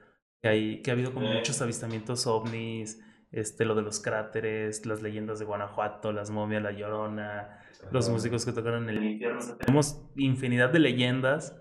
[0.42, 1.36] que, hay, que ha habido como eh.
[1.36, 6.72] muchos avistamientos ovnis, este, lo de los cráteres, las leyendas de Guanajuato, las momias, la
[6.72, 7.60] llorona,
[7.92, 9.40] los músicos que tocaron en el infierno.
[9.58, 11.56] tenemos infinidad de leyendas.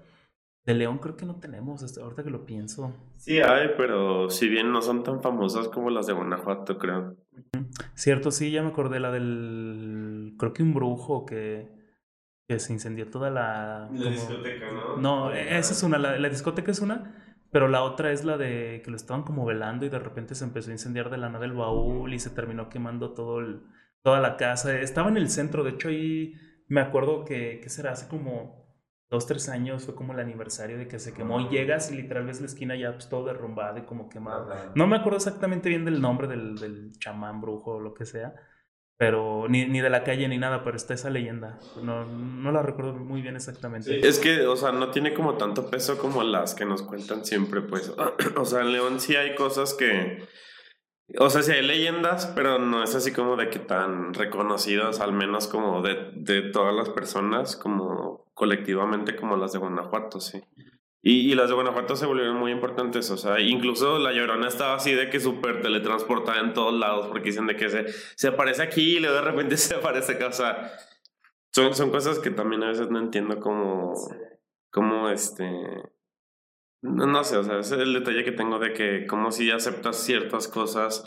[0.64, 2.92] De León creo que no tenemos, hasta ahorita que lo pienso.
[3.16, 7.16] Sí hay, pero si bien no son tan famosas como las de Guanajuato, creo.
[7.94, 10.34] Cierto, sí, ya me acordé la del...
[10.38, 11.70] Creo que un brujo que,
[12.46, 13.88] que se incendió toda la...
[13.90, 14.96] La discoteca, ¿no?
[14.98, 18.90] No, esa es una, la discoteca es una, pero la otra es la de que
[18.90, 21.52] lo estaban como velando y de repente se empezó a incendiar de la nada el
[21.52, 23.62] baúl y se terminó quemando todo el,
[24.02, 24.78] toda la casa.
[24.78, 26.34] Estaba en el centro, de hecho ahí
[26.68, 27.92] me acuerdo que, ¿qué será?
[27.92, 28.68] Hace como
[29.10, 32.26] dos, tres años fue como el aniversario de que se quemó y llegas y literal
[32.26, 34.52] ves la esquina ya pues, todo derrumbado y como quemado.
[34.74, 38.34] No me acuerdo exactamente bien del nombre del, del chamán brujo o lo que sea,
[38.98, 41.60] pero ni, ni, de la calle ni nada, pero está esa leyenda.
[41.82, 44.06] No, no la recuerdo muy bien exactamente.
[44.06, 47.60] es que, o sea, no tiene como tanto peso como las que nos cuentan siempre,
[47.60, 47.94] pues.
[48.36, 50.26] o sea, en León sí hay cosas que...
[51.18, 55.12] O sea, sí hay leyendas, pero no es así como de que tan reconocidas, al
[55.12, 60.42] menos como de, de todas las personas, como colectivamente como las de Guanajuato, sí.
[61.08, 64.74] Y, y, las de Guanajuato se volvieron muy importantes, o sea, incluso la Llorona estaba
[64.74, 68.62] así de que súper teletransportada en todos lados, porque dicen de que se, se aparece
[68.62, 70.70] aquí y luego de repente se aparece acá, o sea,
[71.50, 73.94] son, son cosas que también a veces no entiendo como,
[74.70, 75.50] como este,
[76.82, 79.50] no, no sé, o sea, ese es el detalle que tengo de que como si
[79.50, 81.06] aceptas ciertas cosas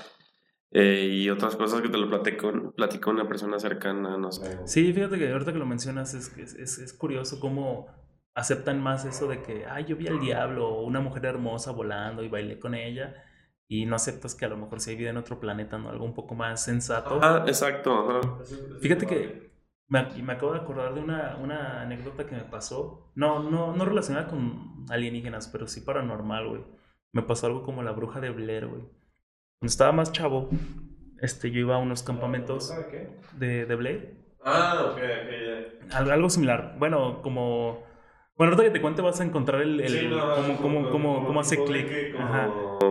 [0.72, 4.58] eh, y otras cosas que te lo platico, platico una persona cercana, no sé.
[4.66, 8.01] Sí, fíjate que ahorita que lo mencionas es, es, es, curioso cómo
[8.36, 12.24] aceptan más eso de que, ay, yo vi al diablo o una mujer hermosa volando
[12.24, 13.24] y bailé con ella
[13.68, 15.90] y no aceptas que a lo mejor si hay vida en otro planeta, ¿no?
[15.90, 17.20] Algo un poco más sensato.
[17.22, 18.20] Ah, exacto.
[18.20, 18.44] Ajá.
[18.82, 19.52] Fíjate que
[19.88, 23.12] me, me acabo de acordar de una, una anécdota que me pasó.
[23.16, 26.64] No, no, no relacionada con alienígenas, pero sí paranormal, güey.
[27.14, 28.82] Me pasó algo como la bruja de Blair, güey.
[28.82, 30.50] Cuando estaba más chavo,
[31.22, 33.20] este, yo iba a unos campamentos qué?
[33.38, 34.18] de, de Blair.
[34.44, 35.94] Ah, ok, ok.
[35.94, 36.76] Algo, algo similar.
[36.80, 37.84] Bueno, como...
[38.42, 39.80] Bueno, ahorita que te cuente vas a encontrar el...
[39.82, 42.12] el Sí, no, cómo, cómo, cómo, cómo hace clic.
[42.12, 42.50] como Ajá.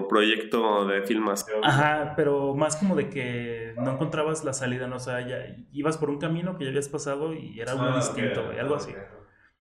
[0.08, 1.58] proyecto de filmación.
[1.64, 4.94] Ajá, pero más como de que no encontrabas la salida, ¿no?
[4.94, 5.38] O sea, ya
[5.72, 8.76] ibas por un camino que ya habías pasado y era uno Ah, distinto, güey, algo
[8.76, 8.92] así.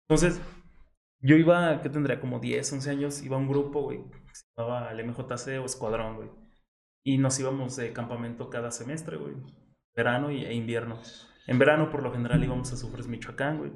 [0.07, 0.41] Entonces,
[1.19, 2.21] yo iba, ¿qué tendría?
[2.21, 5.65] Como 10, 11 años, iba a un grupo, güey, que se llamaba el MJC o
[5.65, 6.29] Escuadrón, güey.
[7.03, 9.33] Y nos íbamos de campamento cada semestre, güey.
[9.93, 11.01] Verano y, e invierno.
[11.47, 13.73] En verano, por lo general, íbamos a Sufres, Michoacán, güey.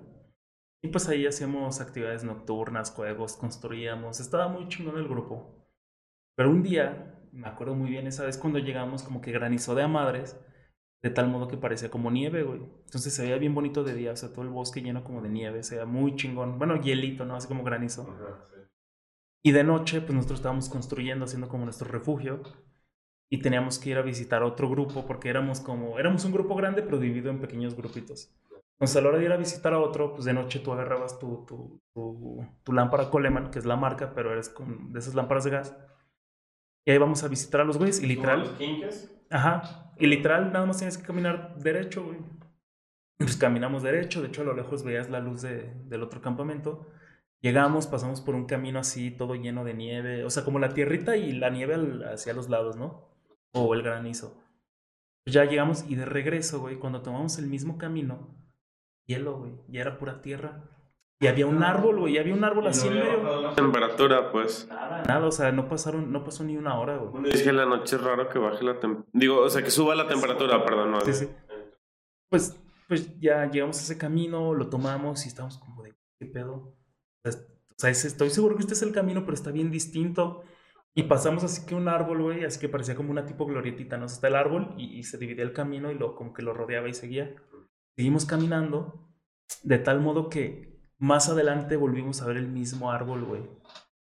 [0.82, 4.20] Y pues ahí hacíamos actividades nocturnas, juegos, construíamos.
[4.20, 5.68] Estaba muy chingón el grupo.
[6.36, 9.84] Pero un día, me acuerdo muy bien esa vez cuando llegamos, como que granizó de
[9.84, 10.40] a madres,
[11.02, 12.62] de tal modo que parecía como nieve, güey.
[12.86, 15.30] Entonces se veía bien bonito de día, o sea, todo el bosque lleno como de
[15.30, 16.58] nieve, se veía muy chingón.
[16.58, 17.36] Bueno, hielito, ¿no?
[17.36, 18.04] Así como granizo.
[18.04, 18.62] Ajá, sí.
[19.44, 22.42] Y de noche, pues nosotros estábamos construyendo, haciendo como nuestro refugio.
[23.32, 26.82] Y teníamos que ir a visitar otro grupo, porque éramos como, éramos un grupo grande,
[26.82, 28.34] pero dividido en pequeños grupitos.
[28.80, 31.20] Entonces a la hora de ir a visitar a otro, pues de noche tú agarrabas
[31.20, 35.16] tu, tu, tu, tu lámpara Coleman, que es la marca, pero eres con, de esas
[35.16, 35.76] lámparas de gas.
[36.86, 38.40] Y ahí vamos a visitar a los güeyes y literal...
[38.40, 39.16] ¿Como los quinques?
[39.30, 39.94] Ajá.
[39.98, 42.20] Y literal, nada más tienes que caminar derecho, güey.
[43.18, 46.88] Pues caminamos derecho, de hecho a lo lejos veías la luz de, del otro campamento.
[47.42, 51.18] Llegamos, pasamos por un camino así, todo lleno de nieve, o sea, como la tierrita
[51.18, 53.10] y la nieve al- hacia los lados, ¿no?
[53.52, 54.42] O el granizo.
[55.26, 58.39] Pues ya llegamos y de regreso, güey, cuando tomamos el mismo camino,
[59.10, 60.64] hielo, güey, ya era pura tierra.
[61.22, 63.42] Y había un árbol, güey, y había un árbol así en medio.
[63.42, 64.68] La temperatura, pues.
[64.70, 67.30] Nada, nada, o sea, no pasaron, no pasó ni una hora, güey.
[67.30, 69.12] Es que la noche es raro que baje la temperatura.
[69.12, 70.92] Digo, o sea, que suba la temperatura, perdón.
[70.92, 71.30] No, Sí, sí.
[72.30, 72.58] Pues,
[72.88, 76.78] pues ya llegamos a ese camino, lo tomamos y estamos como de, ¿qué pedo?
[77.26, 77.32] O
[77.76, 80.44] sea, estoy seguro que este es el camino, pero está bien distinto.
[80.96, 84.06] Y pasamos así que un árbol, güey, así que parecía como una tipo glorietita, ¿no?
[84.06, 86.44] O sea, está el árbol y, y se dividía el camino y lo, como que
[86.44, 87.36] lo rodeaba y seguía.
[88.00, 89.12] Seguimos caminando,
[89.62, 93.42] de tal modo que más adelante volvimos a ver el mismo árbol, güey.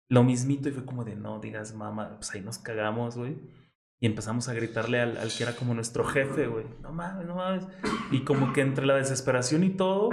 [0.08, 3.36] Lo mismito y fue como de, no digas, mamá, pues ahí nos cagamos, güey.
[3.98, 6.64] Y empezamos a gritarle al, al que era como nuestro jefe, güey.
[6.80, 7.66] No mames, no mames.
[8.12, 10.10] Y como que entre la desesperación y todo,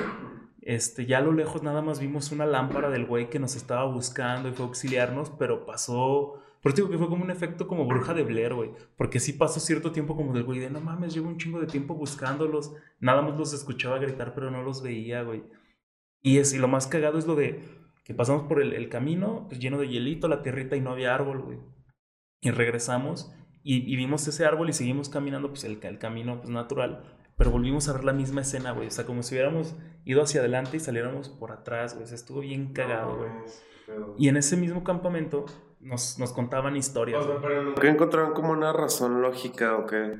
[0.62, 3.86] este, ya a lo lejos nada más vimos una lámpara del güey que nos estaba
[3.86, 6.42] buscando y fue a auxiliarnos, pero pasó.
[6.62, 8.72] Por eso digo que fue como un efecto como bruja de Blair, güey.
[8.98, 11.68] Porque sí pasó cierto tiempo como del güey de no mames, llevo un chingo de
[11.68, 12.74] tiempo buscándolos.
[13.00, 15.44] Nada más los escuchaba gritar, pero no los veía, güey.
[16.22, 17.64] Y, es, y lo más cagado es lo de
[18.04, 21.16] que pasamos por el, el camino pues, lleno de hielito, la tierrita y no había
[21.16, 21.60] árbol, güey.
[22.42, 23.34] Y regresamos
[23.64, 27.04] y, y vimos ese árbol y seguimos caminando, pues el, el camino pues, natural.
[27.38, 28.88] Pero volvimos a ver la misma escena, güey.
[28.88, 32.04] O sea, como si hubiéramos ido hacia adelante y saliéramos por atrás, güey.
[32.04, 33.30] O sea, estuvo bien cagado, güey.
[34.18, 35.46] Y en ese mismo campamento
[35.80, 37.26] nos, nos contaban historias.
[37.26, 37.76] güey.
[37.80, 40.18] ¿Qué encontraron como una razón lógica o qué?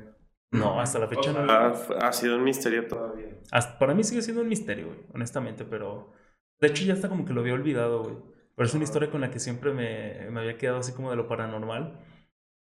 [0.52, 1.50] No, hasta la fecha no.
[1.50, 1.68] Ha,
[2.08, 3.38] ha sido un misterio todavía.
[3.52, 6.12] Hasta- para mí sigue siendo un misterio, güey, honestamente, pero
[6.60, 8.16] de hecho ya está como que lo había olvidado, güey.
[8.56, 11.16] Pero es una historia con la que siempre me, me había quedado así como de
[11.16, 11.98] lo paranormal.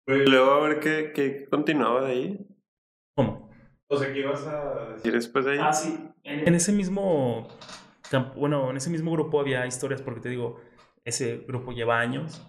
[0.09, 2.47] Y luego a ver qué, qué continuaba de ahí.
[3.15, 3.51] ¿Cómo?
[3.89, 5.59] O sea, ¿qué ibas a decir después de ahí?
[5.61, 6.09] Ah, sí.
[6.25, 7.49] En, en ese mismo
[8.37, 10.61] bueno, en ese mismo grupo había historias, porque te digo,
[11.05, 12.47] ese grupo lleva años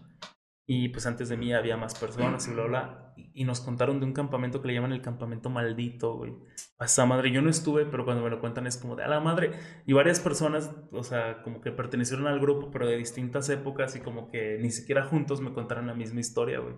[0.70, 3.14] y pues antes de mí había más personas y bla, bla.
[3.34, 6.34] Y, nos contaron de un campamento que le llaman el campamento maldito, güey.
[6.78, 9.08] A esa madre, yo no estuve, pero cuando me lo cuentan es como de a
[9.08, 9.52] la madre.
[9.86, 14.02] Y varias personas, o sea, como que pertenecieron al grupo, pero de distintas épocas y
[14.02, 16.76] como que ni siquiera juntos me contaron la misma historia, güey.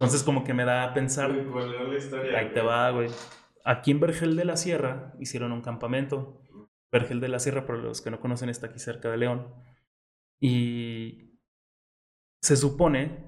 [0.00, 2.38] Entonces como que me da a pensar, ¿Cuál era la historia?
[2.38, 3.10] Ahí te va, güey.
[3.62, 6.42] Aquí en Vergel de la Sierra hicieron un campamento.
[6.90, 9.54] Vergel de la Sierra, para los que no conocen, está aquí cerca de León.
[10.40, 11.31] Y
[12.42, 13.18] se supone,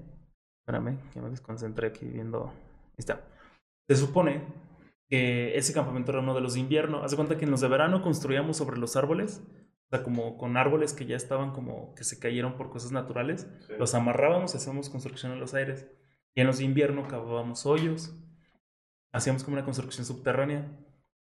[0.59, 2.47] espérame, que me desconcentré aquí viendo.
[2.49, 3.21] Ahí está.
[3.87, 4.43] Se supone
[5.07, 7.01] que ese campamento era uno de los de invierno.
[7.01, 9.41] Haz de cuenta que en los de verano construíamos sobre los árboles,
[9.85, 13.47] o sea, como con árboles que ya estaban como que se cayeron por cosas naturales.
[13.79, 15.87] Los amarrábamos y hacíamos construcción en los aires.
[16.33, 18.13] Y en los de invierno cavábamos hoyos.
[19.13, 20.67] Hacíamos como una construcción subterránea.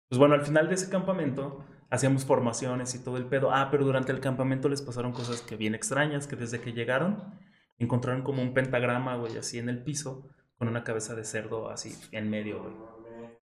[0.07, 3.51] Pues bueno, al final de ese campamento hacíamos formaciones y todo el pedo.
[3.51, 7.43] Ah, pero durante el campamento les pasaron cosas que bien extrañas, que desde que llegaron
[7.79, 11.95] encontraron como un pentagrama, güey, así en el piso, con una cabeza de cerdo así
[12.11, 12.73] en medio, güey.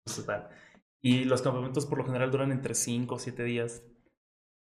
[0.04, 0.26] Pues.
[1.02, 3.82] Y los campamentos por lo general duran entre 5 o 7 días.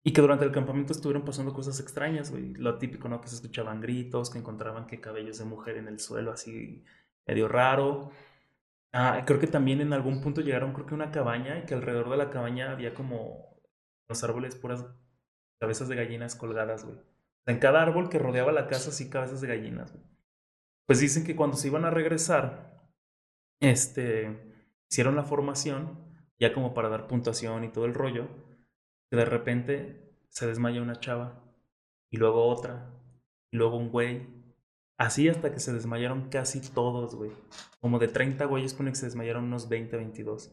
[0.03, 2.53] Y que durante el campamento estuvieron pasando cosas extrañas, güey.
[2.53, 3.19] Lo típico, ¿no?
[3.21, 6.83] Que se escuchaban gritos, que encontraban que cabellos de mujer en el suelo así
[7.25, 8.11] medio raro.
[8.93, 12.09] Ah, creo que también en algún punto llegaron, creo que una cabaña y que alrededor
[12.09, 13.59] de la cabaña había como
[14.07, 14.85] los árboles puras
[15.59, 16.97] cabezas de gallinas colgadas, güey.
[17.47, 19.97] En cada árbol que rodeaba la casa, sí, cabezas de gallinas.
[20.85, 22.79] Pues dicen que cuando se iban a regresar,
[23.59, 25.97] este, hicieron la formación,
[26.39, 28.27] ya como para dar puntuación y todo el rollo,
[29.09, 31.43] que de repente se desmaya una chava,
[32.11, 32.91] y luego otra,
[33.51, 34.37] y luego un güey,
[34.97, 37.31] Así hasta que se desmayaron casi todos, güey.
[37.79, 40.51] Como de 30 güeyes, pone que se desmayaron unos 20, 22.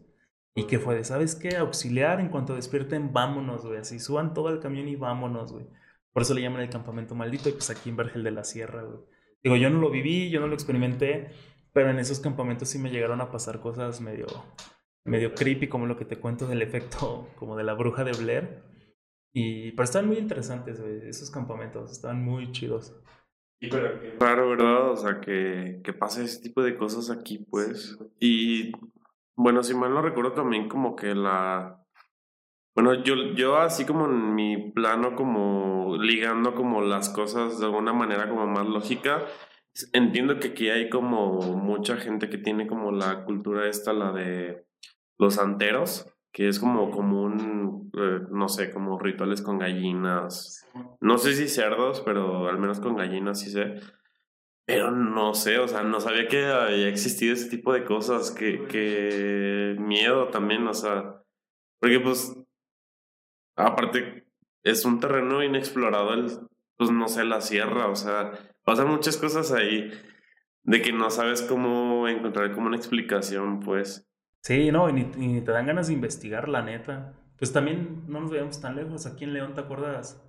[0.54, 1.56] Y que fue de, ¿sabes qué?
[1.56, 3.78] Auxiliar, en cuanto despierten, vámonos, güey.
[3.78, 5.66] Así suban todo el camión y vámonos, güey.
[6.14, 8.84] Por eso le llaman el campamento maldito y pues aquí en Vergel de la Sierra,
[8.84, 9.00] güey.
[9.42, 11.28] Digo, yo no lo viví, yo no lo experimenté,
[11.72, 14.26] pero en esos campamentos sí me llegaron a pasar cosas medio,
[15.04, 18.62] medio creepy, como lo que te cuento del efecto como de la bruja de Blair.
[19.34, 22.96] Y, pero están muy interesantes, güey, esos campamentos, están muy chidos.
[24.18, 24.90] Claro, ¿verdad?
[24.90, 27.98] O sea, que, que pase ese tipo de cosas aquí, pues.
[28.20, 28.72] Y
[29.34, 31.83] bueno, si mal no recuerdo también como que la...
[32.74, 37.92] Bueno, yo, yo así como en mi plano, como ligando como las cosas de alguna
[37.92, 39.24] manera como más lógica,
[39.92, 44.66] entiendo que aquí hay como mucha gente que tiene como la cultura esta, la de
[45.18, 50.68] los anteros, que es como, como un, eh, no sé, como rituales con gallinas.
[51.00, 53.74] No sé si cerdos, pero al menos con gallinas sí sé.
[54.66, 58.64] Pero no sé, o sea, no sabía que había existido ese tipo de cosas, que,
[58.66, 61.22] que miedo también, o sea,
[61.80, 62.34] porque pues,
[63.56, 64.26] aparte,
[64.62, 66.30] es un terreno inexplorado, el,
[66.76, 68.32] pues no sé, la sierra, o sea,
[68.64, 69.90] pasan muchas cosas ahí
[70.64, 74.10] de que no sabes cómo encontrar como una explicación, pues.
[74.40, 77.14] Sí, no, y ni, te dan ganas de investigar, la neta.
[77.38, 79.06] Pues también no nos veíamos tan lejos.
[79.06, 80.22] Aquí en León, ¿te acuerdas?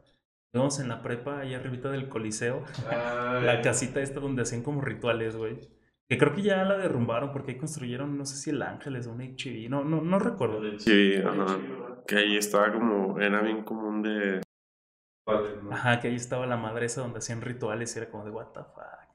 [0.54, 2.64] Vemos en la prepa, ahí arribita del Coliseo.
[3.44, 5.60] la casita esta donde hacían como rituales, güey.
[6.08, 9.12] Que creo que ya la derrumbaron porque ahí construyeron, no sé si el Ángeles o
[9.12, 9.70] un HIV.
[9.70, 10.62] No, no, no recuerdo.
[10.80, 11.58] Sí, ajá.
[12.08, 14.42] Que ahí estaba como, era bien común de...
[15.72, 18.52] Ajá, que ahí estaba la madre esa donde hacían rituales y era como de what
[18.54, 19.06] the fuck.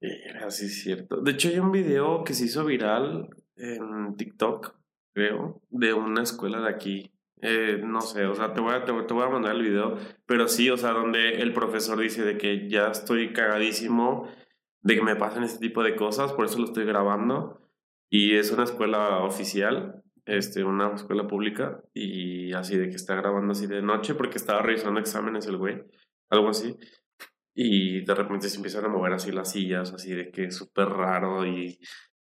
[0.00, 1.20] Era así cierto.
[1.20, 4.74] De hecho, hay un video que se hizo viral en TikTok,
[5.12, 7.12] creo, de una escuela de aquí.
[7.42, 9.96] Eh, no sé, o sea, te voy, a, te, voy a mandar el video,
[10.26, 14.28] pero sí, o sea, donde el profesor dice de que ya estoy cagadísimo
[14.82, 17.60] de que me pasen este tipo de cosas, por eso lo estoy grabando.
[18.10, 23.52] Y es una escuela oficial, este, una escuela pública, y así de que está grabando
[23.52, 25.82] así de noche porque estaba revisando exámenes el güey,
[26.30, 26.76] algo así.
[27.54, 30.88] Y de repente se empiezan a mover así las sillas, así de que es súper
[30.88, 31.80] raro y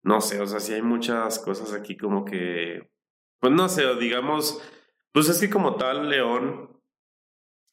[0.04, 2.90] no sé, o sea, sí hay muchas cosas aquí como que,
[3.40, 4.62] pues no sé, digamos,
[5.12, 6.82] pues es que como tal León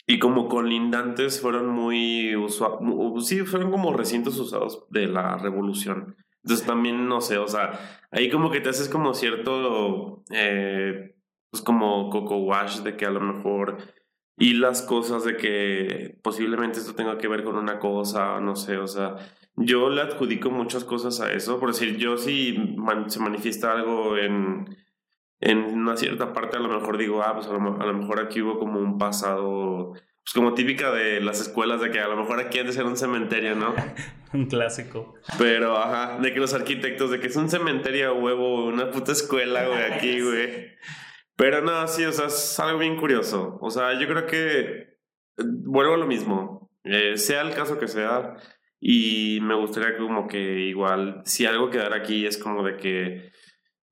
[0.09, 6.17] y como colindantes fueron muy usuados, sí, fueron como recintos usados de la revolución.
[6.47, 7.73] Entonces también, no sé, o sea,
[8.13, 11.17] ahí como que te haces como cierto, eh,
[11.51, 13.79] pues como coco wash de que a lo mejor
[14.37, 18.77] y las cosas de que posiblemente esto tenga que ver con una cosa, no sé,
[18.77, 19.17] o sea,
[19.57, 22.77] yo le adjudico muchas cosas a eso, por decir, yo si
[23.09, 24.77] se manifiesta algo en,
[25.41, 28.21] en una cierta parte, a lo mejor digo, ah, pues a lo, a lo, mejor
[28.21, 29.95] aquí hubo como un pasado,
[30.27, 32.85] pues como típica de las escuelas, de que a lo mejor aquí han de ser
[32.85, 33.77] un cementerio, ¿no?
[34.33, 35.15] un clásico.
[35.39, 39.69] Pero, ajá, de que los arquitectos, de que es un cementerio huevo, una puta escuela,
[39.69, 40.75] güey, aquí, güey.
[41.37, 43.57] Pero no, sí, o sea, es algo bien curioso.
[43.61, 44.99] O sea, yo creo que
[45.39, 46.73] vuelvo a lo mismo.
[46.83, 48.35] Eh, sea el caso que sea,
[48.81, 53.31] y me gustaría como que igual, si algo quedara aquí es como de que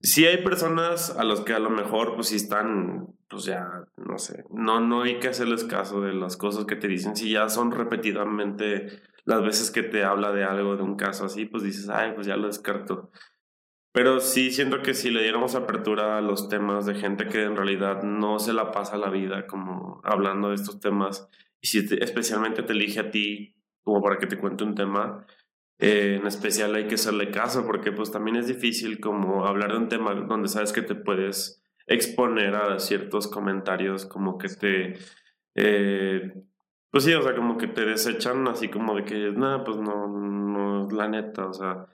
[0.05, 4.18] si hay personas a los que a lo mejor pues si están, pues ya, no
[4.18, 7.48] sé, no, no hay que hacerles caso de las cosas que te dicen, si ya
[7.48, 11.88] son repetidamente las veces que te habla de algo, de un caso así, pues dices,
[11.88, 13.11] ay, pues ya lo descarto.
[13.92, 17.57] Pero sí siento que si le diéramos apertura a los temas de gente que en
[17.57, 21.30] realidad no se la pasa la vida como hablando de estos temas,
[21.62, 25.24] y si especialmente te elige a ti como para que te cuente un tema,
[25.78, 29.78] eh, en especial hay que hacerle caso porque pues también es difícil como hablar de
[29.78, 34.94] un tema donde sabes que te puedes exponer a ciertos comentarios como que te...
[35.56, 36.32] Eh,
[36.90, 40.06] pues sí, o sea, como que te desechan así como de que, nada, pues no,
[40.06, 41.86] no, la neta, o sea,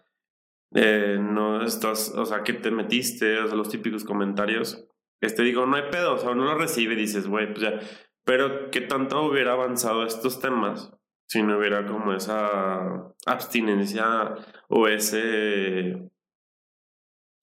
[0.74, 4.86] eh, no estás, o sea, que te metiste, o sea, los típicos comentarios.
[5.22, 7.80] este, digo, no hay pedo, o sea, uno lo recibe y dices, güey, pues ya.
[8.24, 10.92] Pero qué tanto hubiera avanzado estos temas
[11.30, 14.34] si no hubiera como esa abstinencia
[14.68, 16.10] o ese...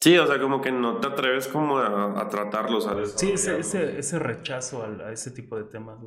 [0.01, 3.13] Sí, o sea, como que no te atreves como a, tratarlos, ¿sabes?
[3.13, 5.99] Sí, ese, ese, ese rechazo a, ese tipo de temas.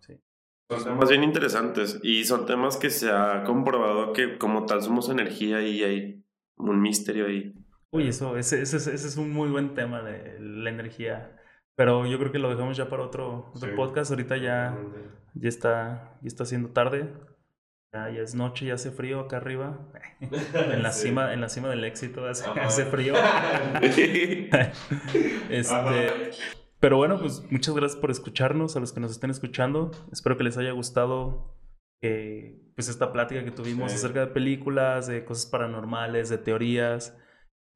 [0.00, 0.20] Sí.
[0.68, 5.08] Son temas bien interesantes y son temas que se ha comprobado que como tal somos
[5.08, 6.24] energía y hay
[6.58, 7.54] un misterio ahí.
[7.90, 11.40] Uy, eso, ese, ese, ese es un muy buen tema de la energía.
[11.78, 14.10] Pero yo creo que lo dejamos ya para otro, podcast.
[14.10, 14.76] Ahorita ya,
[15.34, 17.08] ya, está, ya está haciendo tarde.
[17.92, 19.78] Ya, es noche, ya hace frío acá arriba.
[20.20, 23.14] en, la cima, en la cima del éxito hace, frío.
[25.50, 26.30] este,
[26.80, 29.92] pero bueno, pues muchas gracias por escucharnos, a los que nos estén escuchando.
[30.10, 31.54] Espero que les haya gustado
[32.02, 37.16] eh, pues esta plática que tuvimos acerca de películas, de cosas paranormales, de teorías.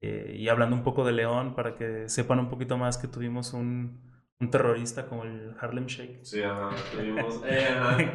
[0.04, 3.52] Eh, y hablando un poco de León, para que sepan un poquito más que tuvimos
[3.52, 4.00] un,
[4.40, 6.24] un terrorista como el Harlem Shake.
[6.24, 7.40] Sí, ajá, tuvimos.
[7.46, 7.68] Eh,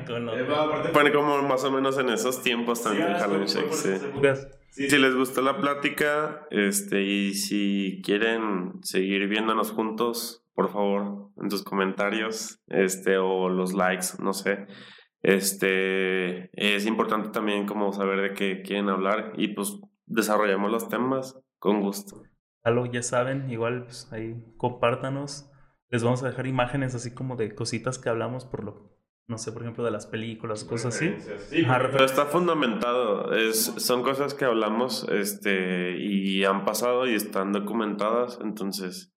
[0.06, 3.92] eh como más o menos en esos tiempos también el Harlem Shake, sí.
[4.72, 11.50] Si les gustó la plática, este, y si quieren seguir viéndonos juntos, por favor, en
[11.50, 14.68] tus comentarios, este, o los likes, no sé.
[15.24, 21.40] Este, es importante también como saber de qué quieren hablar y pues desarrollamos los temas
[21.68, 22.24] con gusto.
[22.64, 25.52] Algo ya saben, igual pues, ahí compártanos.
[25.90, 28.98] Les vamos a dejar imágenes así como de cositas que hablamos por lo,
[29.28, 31.14] no sé, por ejemplo, de las películas, cosas así.
[31.50, 33.34] Sí, pero está fundamentado.
[33.36, 38.40] Es, son cosas que hablamos este, y han pasado y están documentadas.
[38.42, 39.14] Entonces,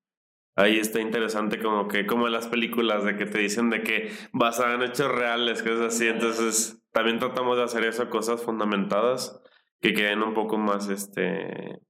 [0.56, 4.10] ahí está interesante como que, como en las películas de que te dicen de que
[4.32, 6.08] basadas en hechos reales, cosas así.
[6.08, 9.40] Entonces, también tratamos de hacer eso, cosas fundamentadas
[9.80, 11.80] que queden un poco más, este,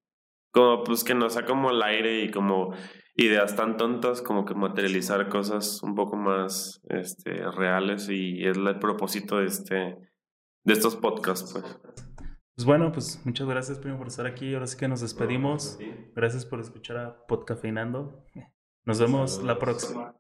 [0.50, 2.74] como pues que no sea como el aire y como
[3.14, 8.78] ideas tan tontas como que materializar cosas un poco más este, reales y es el
[8.78, 9.96] propósito de este
[10.64, 11.78] de estos podcasts pues.
[12.60, 14.52] Pues bueno, pues muchas gracias primo por estar aquí.
[14.52, 15.78] Ahora sí que nos despedimos.
[16.14, 18.22] Gracias por escuchar a Podcafeinando.
[18.84, 20.19] Nos vemos la próxima.